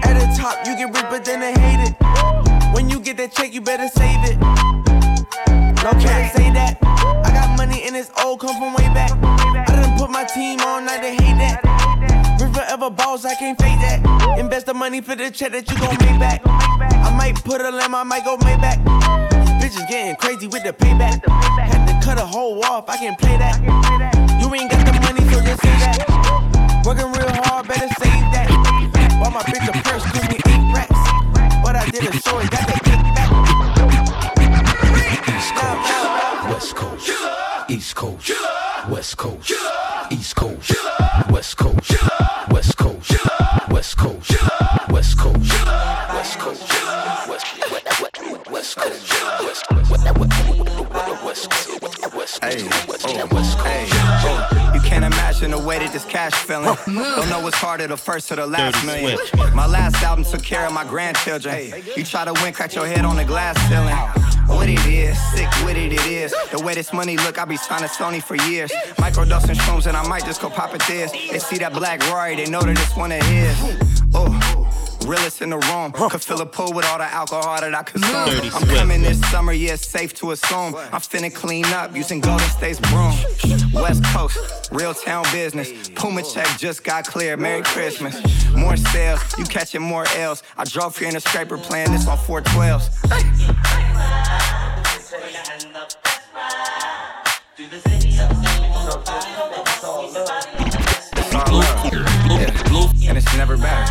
[0.06, 2.74] At the top, you get rich, but then they hate it.
[2.76, 4.38] When you get that check, you better save it.
[5.84, 6.78] No to say that.
[7.26, 9.12] I got money and it's old, come from way back.
[9.24, 11.27] I done put my team on, now they hate
[12.90, 12.98] that.
[12.98, 14.40] Balls, I can't fake that.
[14.40, 16.42] Invest the money for the check that you gon' make back.
[16.46, 18.80] I might put a lamb, I might go Maybach.
[19.60, 21.26] Bitches getting crazy with the payback.
[21.28, 23.60] Had to cut a hole off, I can play that.
[24.40, 26.84] You ain't got the money, so just say that.
[26.86, 28.48] Working real hard, better save that.
[29.20, 31.02] Bought my bitch a purse, cost me eight racks.
[31.64, 33.32] But I did a show and got the kickback.
[36.50, 37.12] West Coast,
[37.70, 38.32] East Coast,
[38.90, 39.54] West Coast,
[40.12, 40.74] East Coast,
[41.30, 42.17] West Coast,
[55.42, 56.76] you the way that this cash feeling.
[56.86, 59.18] Don't know what's harder, the first or the last million.
[59.56, 61.74] My last album took care of my grandchildren.
[61.96, 63.96] You try to win, crack your head on the glass ceiling.
[64.48, 66.34] What it is, sick with it, it is.
[66.52, 68.72] The way this money look, I be signing Sony for years.
[68.98, 71.12] Microdosing shrooms, and I might just go pop it this.
[71.12, 73.58] They see that black Rory, they know that it's one of his.
[74.14, 74.47] Oh.
[75.08, 75.94] Realest in the room.
[75.94, 78.52] Could fill a pool with all the alcohol that I consume.
[78.54, 80.76] I'm coming this summer, yeah, it's safe to assume.
[80.76, 83.14] I'm finna clean up using Golden State's broom.
[83.74, 84.38] West Coast,
[84.72, 85.90] real town business.
[85.96, 87.40] Puma check just got cleared.
[87.40, 88.22] Merry Christmas.
[88.54, 90.44] More sales, you catching more L's.
[90.58, 92.90] I drove here in a scraper playing this on 412s.
[97.60, 98.17] It's
[103.08, 103.86] And it's never better.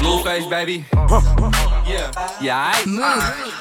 [0.00, 0.84] Blueface, baby.
[1.86, 2.10] Yeah.
[2.40, 2.84] Yeah, I.
[2.88, 3.52] Uh,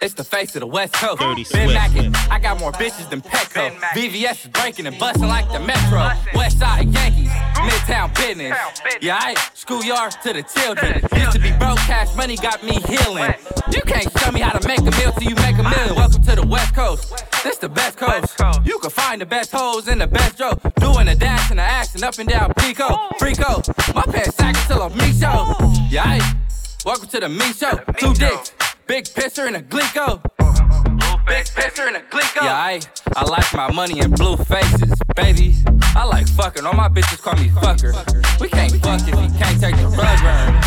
[0.00, 1.20] it's the face of the West Coast.
[1.20, 1.74] Dirty Been Swift.
[1.74, 2.16] macking.
[2.30, 3.70] I got more bitches than Petco.
[3.94, 6.10] VVS is breaking and busting like the Metro.
[6.34, 7.21] West Side Yankees, Midtown
[8.34, 8.58] business.
[9.00, 11.02] Yeah, I schoolyard to the children.
[11.20, 13.34] Used to be broke, cash money got me healing.
[13.70, 15.94] You can't show me how to make a meal till you make a million.
[15.94, 17.12] Welcome to the West Coast.
[17.44, 18.40] This the best coast.
[18.64, 20.54] You can find the best hoes in the best row.
[20.76, 22.88] Doing the dash and the action up and down Pico.
[23.18, 23.94] Frico.
[23.94, 25.54] My pants sack till I'm me show.
[25.90, 26.36] Yeah, I
[26.84, 27.76] welcome to the me show.
[27.98, 28.52] Two dicks.
[28.86, 30.20] Big pisser and a Glico.
[31.26, 32.44] Big picture and a glick up.
[32.44, 32.80] Yeah, I,
[33.16, 35.56] I like my money in blue faces, baby.
[35.94, 36.64] I like fucking.
[36.64, 37.92] All my bitches call me fucker.
[38.40, 40.60] We can't fuck if you can't take the rug burn.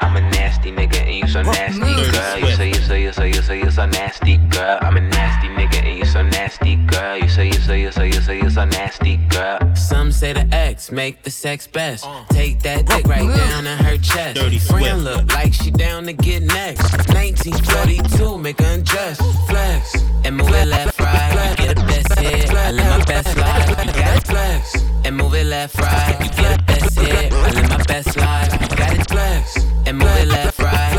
[0.00, 2.38] I'm a nasty nigga and you so nasty, girl.
[2.38, 4.78] You so you so you so you so you so nasty, girl.
[4.80, 7.16] I'm a nasty nigga and you so nasty, girl.
[7.16, 9.60] You so you so you so you so you so nasty, girl.
[9.76, 12.04] Some say the X make the sex best.
[12.04, 12.24] Uh.
[12.30, 14.34] Take that dick right down in her chest.
[14.34, 15.04] Dirty Friend Swift.
[15.04, 16.82] look like she down to get next.
[17.14, 19.18] 1942, make her undress.
[19.46, 19.94] Flex
[20.24, 21.54] and move it left, right.
[21.60, 22.50] You get a best hit.
[22.50, 23.68] I live my best life.
[23.86, 26.16] You got it flex and move it left, right.
[26.20, 27.32] You get a best hit.
[27.32, 28.52] I live my best life.
[28.62, 30.89] You got it flex and move it left, right.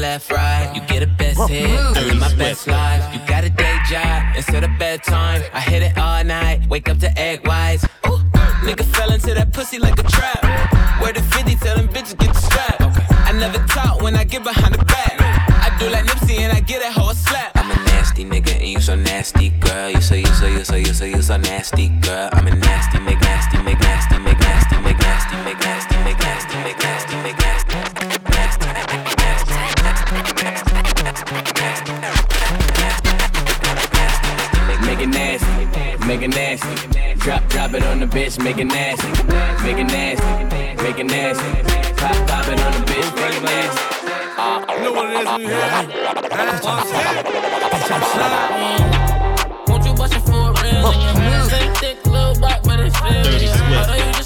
[0.00, 0.72] Left, right.
[0.74, 1.68] You get a best hit.
[1.68, 3.04] I live my best life.
[3.12, 5.42] You got a day job instead of bedtime.
[5.52, 6.66] I hit it all night.
[6.68, 7.84] Wake up to egg whites.
[8.06, 8.18] Ooh,
[8.64, 10.42] nigga fell into that pussy like a trap.
[11.02, 12.80] Where the 50 tell them bitches get the strap.
[13.28, 15.20] I never talk when I get behind the back.
[15.20, 17.52] I do like Nipsey and I get a whole slap.
[17.54, 19.90] I'm a nasty nigga and you so nasty, girl.
[19.90, 22.30] You so you so you so you so you so nasty, girl.
[22.32, 23.19] I'm a nasty, make
[36.20, 36.68] make it nasty.
[37.20, 39.08] Drop, drop it on the bitch, make it nasty,
[39.64, 40.26] make it nasty,
[40.82, 41.44] make it nasty.
[41.96, 43.80] Pop, pop it on the bitch, make it nasty.
[44.36, 45.44] Ah, you know what it is we
[49.72, 51.48] Won't you bust it for a real oh, nigga?
[51.48, 53.22] Same thick, little rock, but it's real.
[53.22, 53.86] Dirty nigga.
[53.86, 54.19] Swift.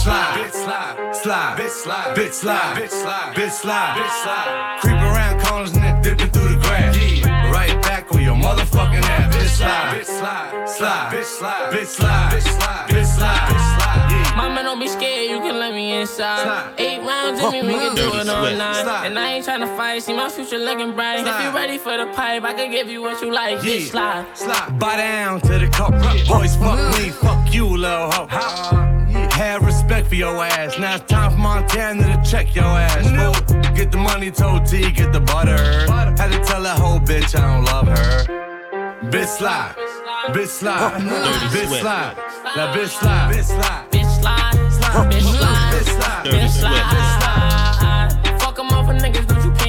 [0.00, 4.78] Slide, bitch slide, slide, bitch slide, bitch slide, bitch slide, bitch slide, bitch slide.
[4.80, 6.96] Creep around corners and then dipping through the grass.
[7.52, 9.36] Right back on your motherfucking ass.
[9.36, 14.10] Bitch slide, bitch slide, slide, bitch slide, bitch slide, bitch slide, bitch slide, bitch slide.
[14.10, 14.36] Yeah.
[14.36, 16.74] Mama, don't be scared, you can let me inside.
[16.78, 18.58] Eight rounds in me, we can do it all Swift.
[18.58, 19.06] night.
[19.06, 21.26] And I ain't tryna fight, see my future looking bright.
[21.26, 23.62] If you ready for the pipe, I can give you what you like.
[23.62, 23.70] Yeah.
[23.70, 24.24] Bitch, slide.
[24.34, 24.78] Slide.
[24.78, 25.90] Bow down to the cup.
[26.26, 28.99] Boys, fuck me, fuck you, little hoe.
[29.40, 30.78] Have respect for your ass.
[30.78, 33.06] Now it's time for Montana to check your ass.
[33.08, 33.74] fool.
[33.74, 35.56] Get the money, told T, get the butter.
[36.20, 38.26] Had to tell that whole bitch I don't love her.
[39.08, 39.74] Bitch slide,
[40.34, 41.00] bitch slide,
[41.54, 42.16] bitch slide,
[42.54, 43.90] that bitch slide, bitch slide.
[43.90, 45.10] Bitch, slide.
[45.10, 45.72] Bitch, slide.
[45.72, 46.24] Bitch slide.
[46.26, 46.60] Bitch, Swift.
[46.60, 48.40] slide.
[48.40, 49.59] Fuck 'em off for niggas, don't you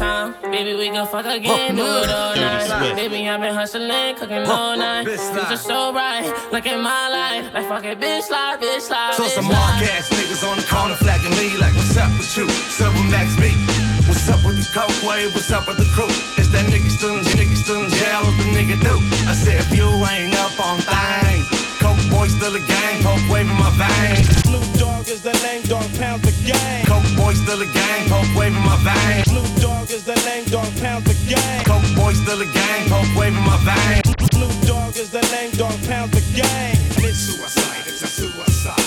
[0.00, 0.32] time.
[0.48, 2.96] Baby, we can fuck again, do it all night.
[2.96, 5.04] Baby, I've been hustling, cooking all night.
[5.06, 5.52] Bitch, slide.
[5.52, 7.52] Future so bright, look at my life.
[7.52, 9.12] Like fuck it, bitch, slide, bitch, slide.
[9.14, 9.60] So bitch, some slide.
[9.60, 12.48] mark ass niggas on the corner flagging me like, what's up with you?
[12.48, 13.52] Silver Max B.
[14.08, 15.34] What's up with the coke wave?
[15.36, 16.08] What's up with the crew?
[16.40, 18.24] It's that nigga still in nigga still in jail.
[18.24, 18.96] What the nigga do?
[19.28, 21.44] I said, if you ain't up on things,
[21.76, 24.24] coke boy still a gang, coke wave in my veins.
[24.48, 26.89] Snoop Dogg is the name, dog pound the gang.
[27.30, 29.30] Coke boy still a gang, coke wave in my veins.
[29.30, 31.62] Snoop Dogg is the name, dog pound the gang.
[31.62, 34.10] Coke boy still a gang, coke wave in my veins.
[34.34, 36.74] Snoop Dogg is the name, dog pound the gang.
[36.96, 38.82] And it's Suicide, it's a suicide.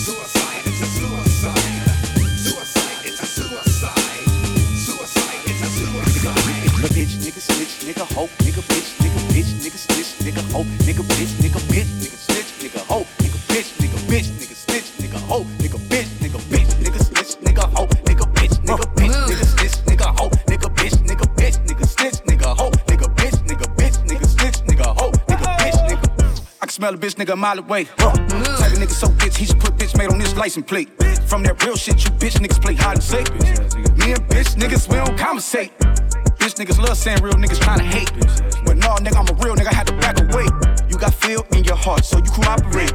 [0.00, 1.60] Suicide, it's a suicide.
[2.40, 4.24] Suicide, it's a suicide.
[4.88, 6.40] Suicide, it's a suicide.
[6.72, 11.04] Nigga bitch, nigga snitch, nigga hoe, nigga bitch, nigga bitch, nigga snitch, nigga hoe, nigga
[11.04, 12.27] bitch, nigga bitch, nigga
[27.18, 27.84] nigga a mile away.
[27.98, 28.12] Huh.
[28.12, 30.88] Type of nigga so bitch, he should put bitch made on this license plate.
[31.26, 33.28] From that real shit, you bitch niggas play hide and seek.
[33.98, 35.76] Me and bitch niggas, we don't conversate.
[36.38, 38.12] Bitch niggas love saying real niggas tryna hate.
[38.64, 40.46] But no, nigga, I'm a real nigga, I had to back away.
[40.88, 42.92] You got feel in your heart, so you cooperate.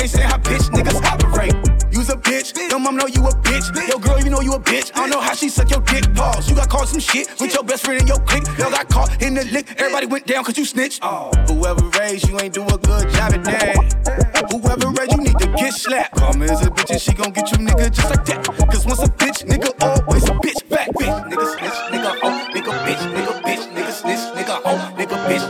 [0.00, 1.52] Can't say how bitch niggas operate.
[1.92, 3.68] You's a bitch, your mom know you a bitch.
[3.86, 4.90] Yo, girl, you know you a bitch.
[4.94, 6.14] I don't know how she suck your dick.
[6.14, 6.48] Pause.
[6.48, 8.46] You got caught some shit with your best friend and your clique.
[8.58, 9.68] Yo, got caught in the lick.
[9.78, 11.00] Everybody went down cause you snitched.
[11.02, 14.48] Oh, whoever raised you ain't do a good job at that.
[14.50, 16.16] Whoever raised you need to get slapped.
[16.16, 18.42] Karma is a bitch and she gon' get you nigga just like that.
[18.72, 20.66] Cause once a bitch, nigga, always a bitch.
[20.70, 25.16] Back bitch, nigga snitch, nigga oh, nigga bitch, nigga bitch, nigga snitch, nigga oh, nigga
[25.28, 25.44] bitch,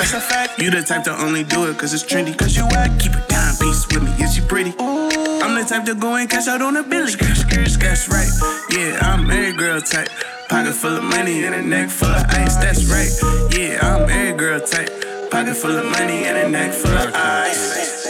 [0.00, 0.58] That's a fact.
[0.58, 2.34] You the type to only do it cause it's trendy.
[2.34, 4.10] Cause you act, keep a dime piece with me.
[4.24, 4.72] Is she pretty?
[4.80, 7.12] I'm the type to go and cash out on a Billy.
[7.12, 8.30] That's right.
[8.70, 10.08] Yeah, I'm every girl type.
[10.48, 12.56] Pocket full of money and a neck full of ice.
[12.56, 13.12] That's right.
[13.52, 14.88] Yeah, I'm every girl type.
[15.30, 18.08] Pocket full of money and a neck full of ice.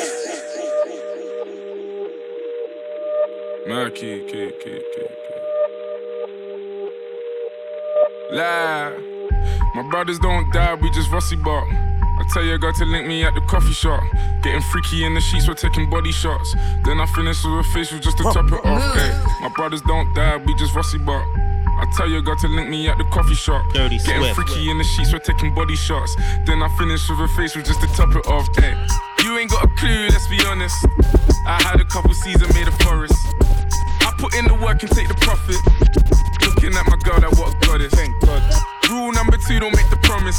[3.66, 5.06] Murky, key, key, key,
[8.30, 9.19] Lie.
[9.74, 11.68] My brothers don't die, we just rusty bark.
[11.70, 14.02] I tell your girl to link me at the coffee shop.
[14.42, 16.54] Getting freaky in the sheets, we're taking body shots.
[16.84, 18.94] Then I finish with a facial just to top it off.
[18.94, 19.10] Hey,
[19.40, 21.24] my brothers don't die, we just rusty bark.
[21.80, 23.64] I tell your girl to link me at the coffee shop.
[23.72, 24.34] Dirty Getting Swift.
[24.36, 26.14] freaky in the sheets, we're taking body shots.
[26.44, 28.48] Then I finish with a facial just to top it off.
[28.56, 28.76] Hey,
[29.24, 30.76] you ain't got a clue, let's be honest.
[31.46, 33.14] I had a couple seasons made a forest.
[34.02, 35.56] I put in the work and take the profit.
[36.44, 37.94] Looking at my girl, that what a goddess.
[37.94, 38.42] Thank God.
[38.90, 40.36] Rule number two, don't make the promise.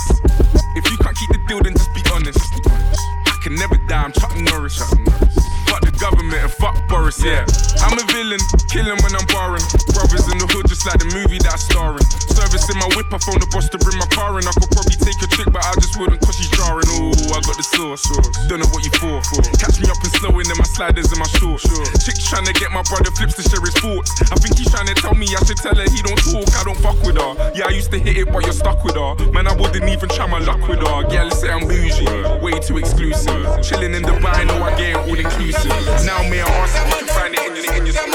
[0.75, 2.59] If you can't keep the deal, then just be honest.
[2.67, 4.77] I can never die, I'm Chuck Norris.
[4.77, 5.60] Fuck the
[6.01, 7.45] government and fuck Boris, yeah.
[7.85, 8.41] I'm a villain,
[8.73, 9.61] killing when I'm barring.
[9.93, 12.01] Brothers in the hood, just like the movie that starring.
[12.33, 14.49] Service in my whip, I phone the boss to bring my car in.
[14.49, 16.89] I could probably take a trick, but I just wouldn't cause she's jarring.
[16.97, 18.01] Ooh, I got the sauce.
[18.49, 19.21] Don't know what you for.
[19.61, 21.69] Catch me up and slowing in my sliders and my shorts.
[22.01, 24.09] Chicks trying to get my brother flips to share his thoughts.
[24.25, 26.65] I think he's trying to tell me I should tell her he don't talk, I
[26.65, 27.31] don't fuck with her.
[27.53, 29.13] Yeah, I used to hit it, but you're stuck with her.
[29.29, 31.05] Man, I wouldn't even try my luck with her.
[31.13, 32.09] Yeah, let's say I'm bougie,
[32.41, 33.61] way too exclusive.
[33.61, 35.90] Chilling in Dubai, know I get all inclusive.
[36.05, 38.11] Now, may I ask you can find it in your, in your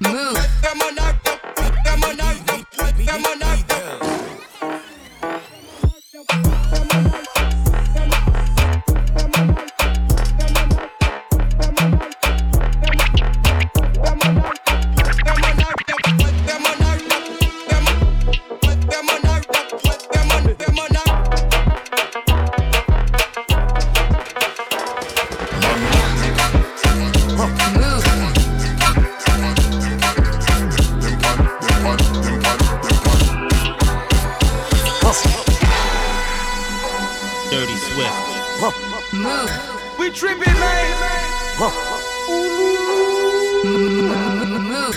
[0.00, 0.56] Move.
[37.50, 39.14] Dirty Swift.
[39.14, 39.50] Move.
[39.98, 40.96] We tripping, man.
[44.40, 44.96] Move.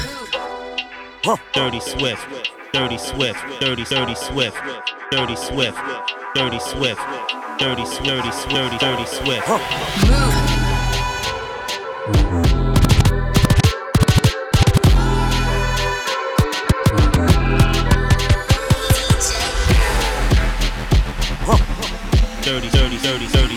[1.53, 2.27] Dirty Swift.
[2.73, 3.39] Dirty Swift.
[3.59, 4.57] Dirty Dirty Swift.
[5.11, 5.77] Dirty Swift.
[6.35, 7.01] Dirty Swift.
[7.59, 9.47] Dirty Dirty Dirty Dirty Swift.
[10.07, 10.59] Move.
[12.11, 12.58] Mm-hmm.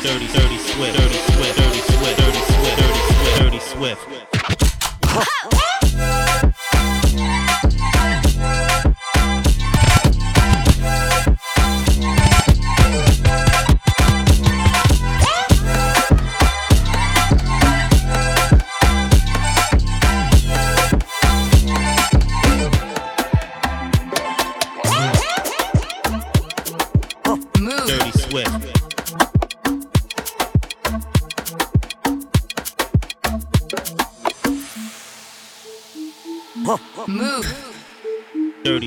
[0.02, 0.98] Dirty Dirty Swift.
[0.98, 1.56] Dirty Swift.
[1.58, 2.18] Dirty Swift.
[2.18, 2.76] Dirty Swift.
[3.38, 4.08] Dirty Swift.
[4.08, 4.28] Dirty
[5.20, 5.51] Swift.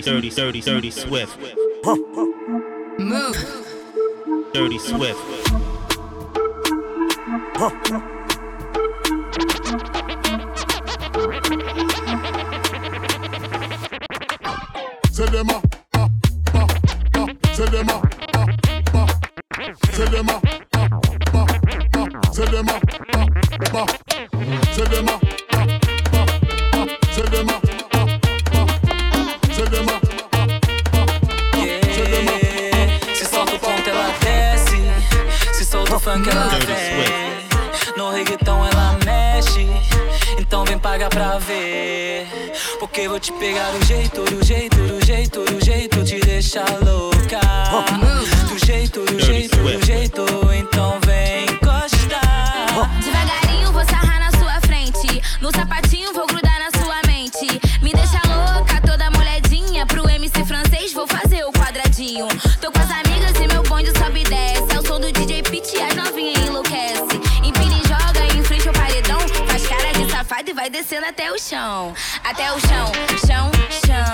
[0.06, 1.36] Dirty Dirty Dirty Dirty Swift.
[3.00, 4.54] Move.
[4.54, 5.20] Dirty Swift.
[40.38, 42.28] Então vem pagar pra ver.
[42.80, 47.40] Porque vou te pegar do jeito, do jeito, do jeito, do jeito, te deixar louca.
[48.50, 53.00] Do jeito, do jeito, do jeito, então vem encostar.
[53.02, 55.22] Devagarinho vou sarrar na sua frente.
[55.40, 55.85] No sapatinho
[70.86, 71.96] descendo até o chão.
[72.24, 72.92] Até o chão,
[73.26, 73.52] chão,
[73.88, 74.14] chão.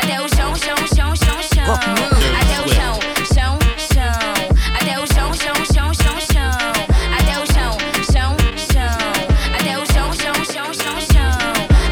[0.00, 1.74] Até o chão, chão, chão, chão, chão.
[2.40, 3.00] Até o chão,
[3.34, 3.58] chão,
[3.92, 4.22] chão.
[4.80, 6.54] Até o chão, chão, chão, chão, chão.
[7.18, 7.76] Até o chão,
[8.12, 8.36] chão,
[8.70, 8.98] chão.
[9.58, 11.34] Até o chão, chão, chão, chão, chão.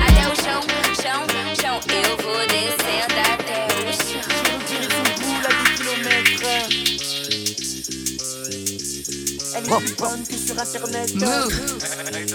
[0.06, 0.60] Até o chão,
[1.02, 1.20] chão,
[1.60, 1.80] chão.
[1.90, 3.92] Eu vou descendo até o
[9.54, 11.12] Elle est plus bonne que sur internet.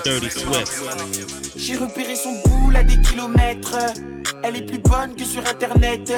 [0.03, 1.36] Dirty Swift.
[1.77, 3.77] J'ai repéré son boule à des kilomètres.
[4.41, 6.11] Elle est plus bonne que sur internet.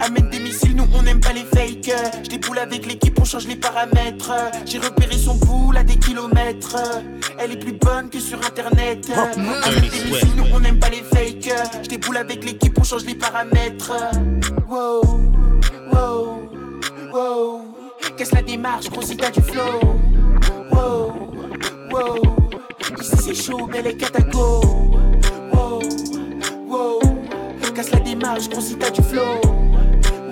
[0.00, 1.92] Amène des missiles, nous on aime pas les fakes.
[2.24, 4.32] Je déboule avec l'équipe, on change les paramètres.
[4.66, 6.76] J'ai repéré son boule à des kilomètres.
[7.38, 9.08] Elle est plus bonne que sur internet.
[9.14, 11.48] Amène des missiles, nous on aime pas les fakes.
[11.84, 13.92] Je déboule avec l'équipe, on change les paramètres.
[14.68, 15.02] Wow,
[15.92, 16.50] wow,
[17.12, 17.62] wow.
[18.16, 19.80] Qu'est-ce la démarche, gros si t'as du flow?
[20.72, 21.12] Wow,
[21.92, 22.20] wow.
[23.00, 24.60] Ici c'est chaud, mais les cataco.
[26.74, 27.72] Wow, wow.
[27.72, 29.40] Casse la démarche, gros si t'as du flow.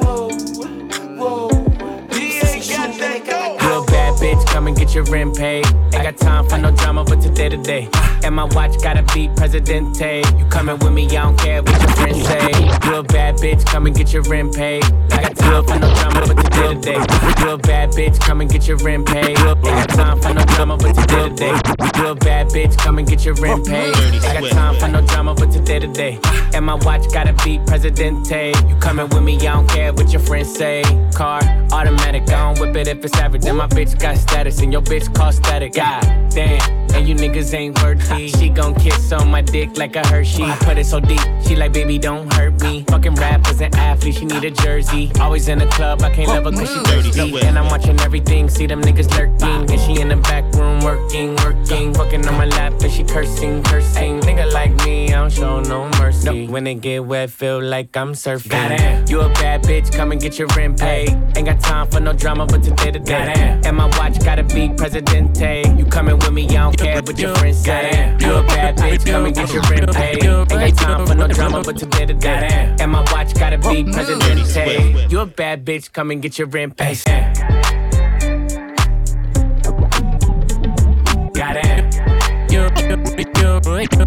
[0.01, 0.29] Wow,
[1.17, 1.51] wow.
[2.13, 3.65] Ici c'est chaud, mais les cataco.
[3.65, 5.65] Real bad bitch, come and get your rent paid.
[5.95, 7.89] Ain't got time for no drama, but today to day.
[8.25, 10.23] And my watch gotta be Presidente.
[10.37, 12.91] You coming with me, I don't care what your friends say.
[12.91, 14.85] Real bad bitch, come and get your rent paid.
[15.13, 17.45] I got time for no drama, but today to day.
[17.45, 19.39] Real bad bitch, come and get your rent paid.
[19.39, 21.53] Ain't got time for no drama, but today to day.
[22.01, 23.95] Real bad bitch, come and get your rent paid.
[24.25, 26.19] I got time for no drama, but today to day.
[26.55, 28.53] And my watch gotta be Presidente.
[28.69, 30.83] You coming with me, I don't care what your friends say.
[31.15, 31.41] Car,
[31.73, 33.45] automatic, I don't whip it if it's average.
[33.47, 35.75] And my bitch got status, and your bitch cost static.
[35.75, 36.61] God damn,
[36.95, 38.29] and you niggas ain't worthy.
[38.29, 40.45] She gon' kiss on my dick like a Hershey.
[40.45, 42.85] I put it so deep, she like, baby, don't hurt me.
[42.89, 45.11] Fucking rappers and athletes, she need a jersey.
[45.21, 47.47] Always in the club, I can't love her cause she thirsty.
[47.47, 49.71] And I'm watching everything, see them niggas lurking.
[49.71, 51.95] And she in the back room working, working.
[51.95, 54.21] Fucking on my lap, and she cursing, cursing.
[54.21, 56.47] Nigga like me, I don't show no mercy.
[56.47, 58.51] When it get wet, feel like I'm surfing.
[58.51, 59.07] Goddamn.
[59.09, 61.11] You a bad bitch, come and get your rent paid.
[61.37, 63.61] Ain't got time for no drama, but today to day.
[63.65, 65.65] And my watch gotta be Presidente.
[65.77, 68.17] You coming with me, I don't care what your friends say.
[68.21, 70.25] You a bad bitch, come and get your rent paid.
[70.25, 72.77] Ain't got time for no drama, but today to day.
[72.81, 75.07] And my watch gotta be Presidente.
[75.09, 76.99] You a bad bitch, come and get your rent paid.
[83.83, 84.07] You a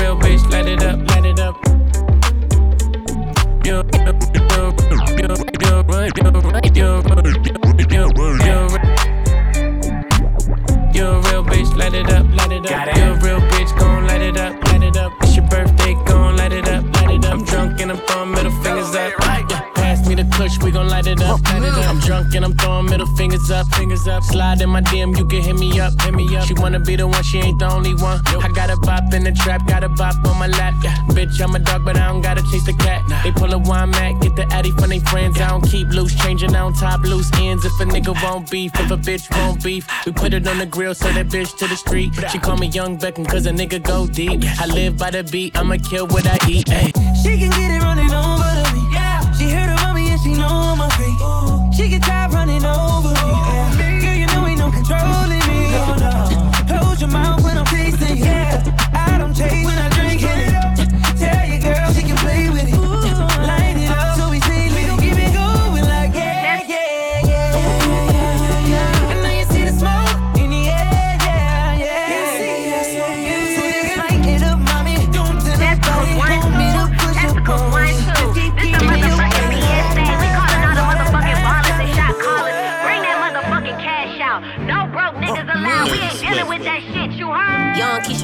[0.00, 1.54] real bitch, light it up, light it up.
[3.64, 3.84] You a
[11.22, 12.96] real bitch, light it up, light it up.
[12.96, 13.78] You a real bitch,
[14.08, 15.12] light it up, light it up.
[15.22, 17.32] It's your birthday, light it up, light it up.
[17.32, 19.27] I'm drunk and I'm throwing middle fingers up.
[20.18, 21.88] Yeah, the kush, we gon' light it up, light it up.
[21.88, 24.24] I'm drunk and I'm throwing middle fingers up, fingers up.
[24.24, 26.44] Slide in my DM, you can hit me up, hit me up.
[26.46, 28.20] She wanna be the one, she ain't the only one.
[28.26, 30.74] I got a bop in the trap, got a bop on my lap.
[30.82, 33.02] Yeah, bitch, I'm a dog, but I don't gotta chase the cat.
[33.22, 35.40] They pull a wine mat, get the addy from they friends.
[35.40, 37.64] I don't keep loose, changing on top loose ends.
[37.64, 40.66] If a nigga won't beef, if a bitch won't beef, we put it on the
[40.66, 42.12] grill, so that bitch to the street.
[42.30, 44.42] She call me Young Beckham, cause a nigga go deep.
[44.58, 46.66] I live by the beat, I'ma kill what I eat.
[46.66, 46.92] Ayy.
[47.22, 47.77] She can get it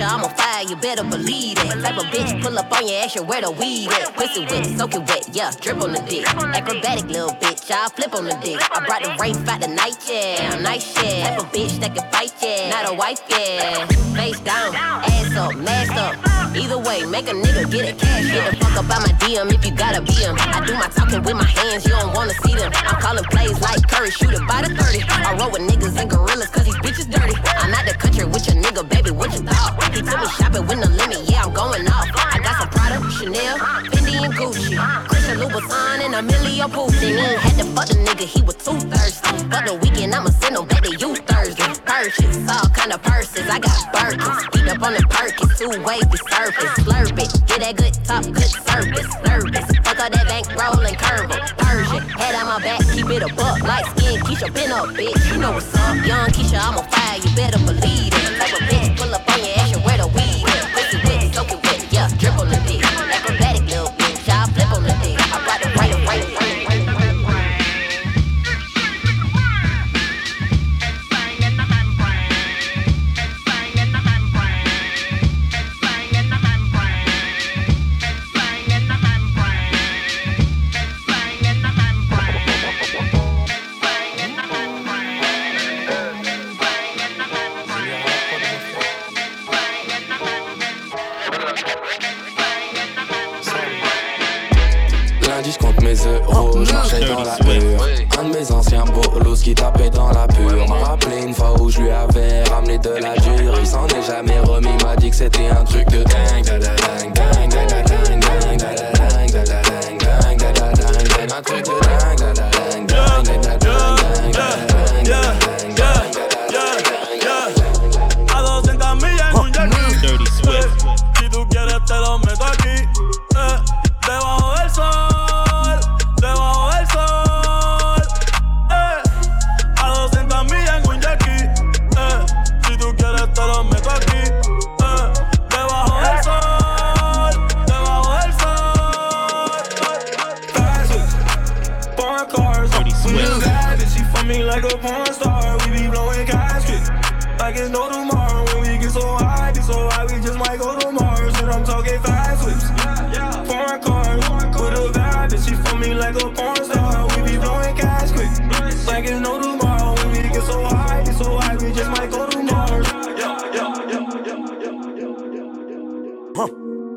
[0.04, 1.82] I'm on fire, you better believe it.
[1.82, 4.14] Type of bitch, pull up on your ass, you where the weed at.
[4.14, 6.26] Pussy wet, soak it wet, yeah, drip on the dick.
[6.28, 8.60] Acrobatic little bitch, I'll flip on the dick.
[8.70, 11.24] I brought the rape out the night, yeah, nice shit.
[11.24, 13.86] Type of bitch that can fight, yeah, not a wife, yeah.
[14.14, 16.33] Face down, ass up, mask up.
[16.54, 18.30] Either way, make a nigga get a cash.
[18.30, 20.36] Get the fuck up out my DM if you gotta be him.
[20.38, 22.70] I do my talking with my hands, you don't wanna see them.
[22.74, 25.02] I'm calling plays like Curry, shoot it by the 30.
[25.02, 27.34] I roll with niggas and gorillas, cause these bitches dirty.
[27.58, 29.82] I'm out the country with your nigga, baby, what you thought?
[29.92, 32.33] He took me shopping with no limit, yeah, I'm going off.
[33.24, 33.56] Chanel,
[33.88, 34.76] Fendi and Gucci.
[35.08, 37.16] Christian Louboutin and Emilio Pucci.
[37.16, 39.48] Had to fuck the nigga, he was too thirsty.
[39.48, 41.72] But the weekend, I'ma send him back to you Thursday.
[41.86, 44.52] Purchase, all kind of purses, I got Birkins.
[44.52, 46.84] Beat up on the Perkins, two wavy surface.
[46.84, 49.08] Slurp it, get that good top, good service.
[49.24, 53.22] Nervous, fuck all that bank roll and curve Persian, head on my back, keep it
[53.24, 53.56] a buck.
[53.64, 55.16] Light skin, Keisha, pin up, bitch.
[55.32, 55.96] You know what's up.
[56.04, 56.83] Young Keisha, I'm on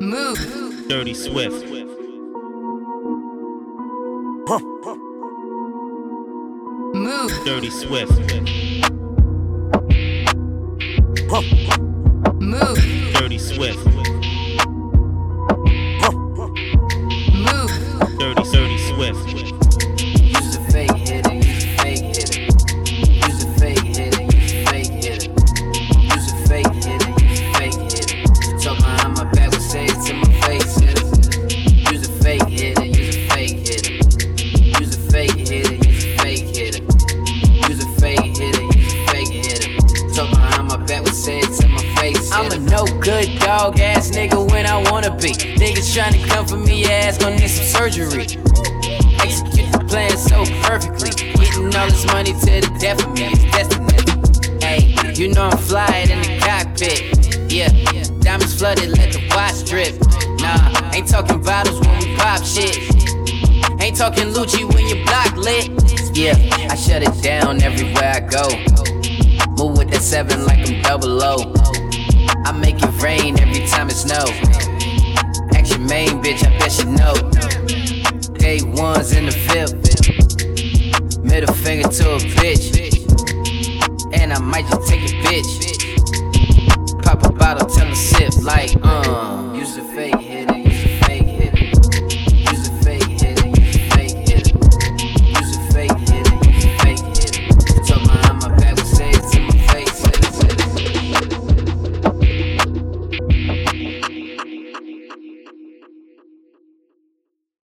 [0.00, 0.86] Move.
[0.88, 1.66] Dirty Swift.
[6.94, 7.32] Move.
[7.44, 8.12] Dirty Swift.
[12.40, 12.78] Move.
[13.14, 13.97] Dirty Swift.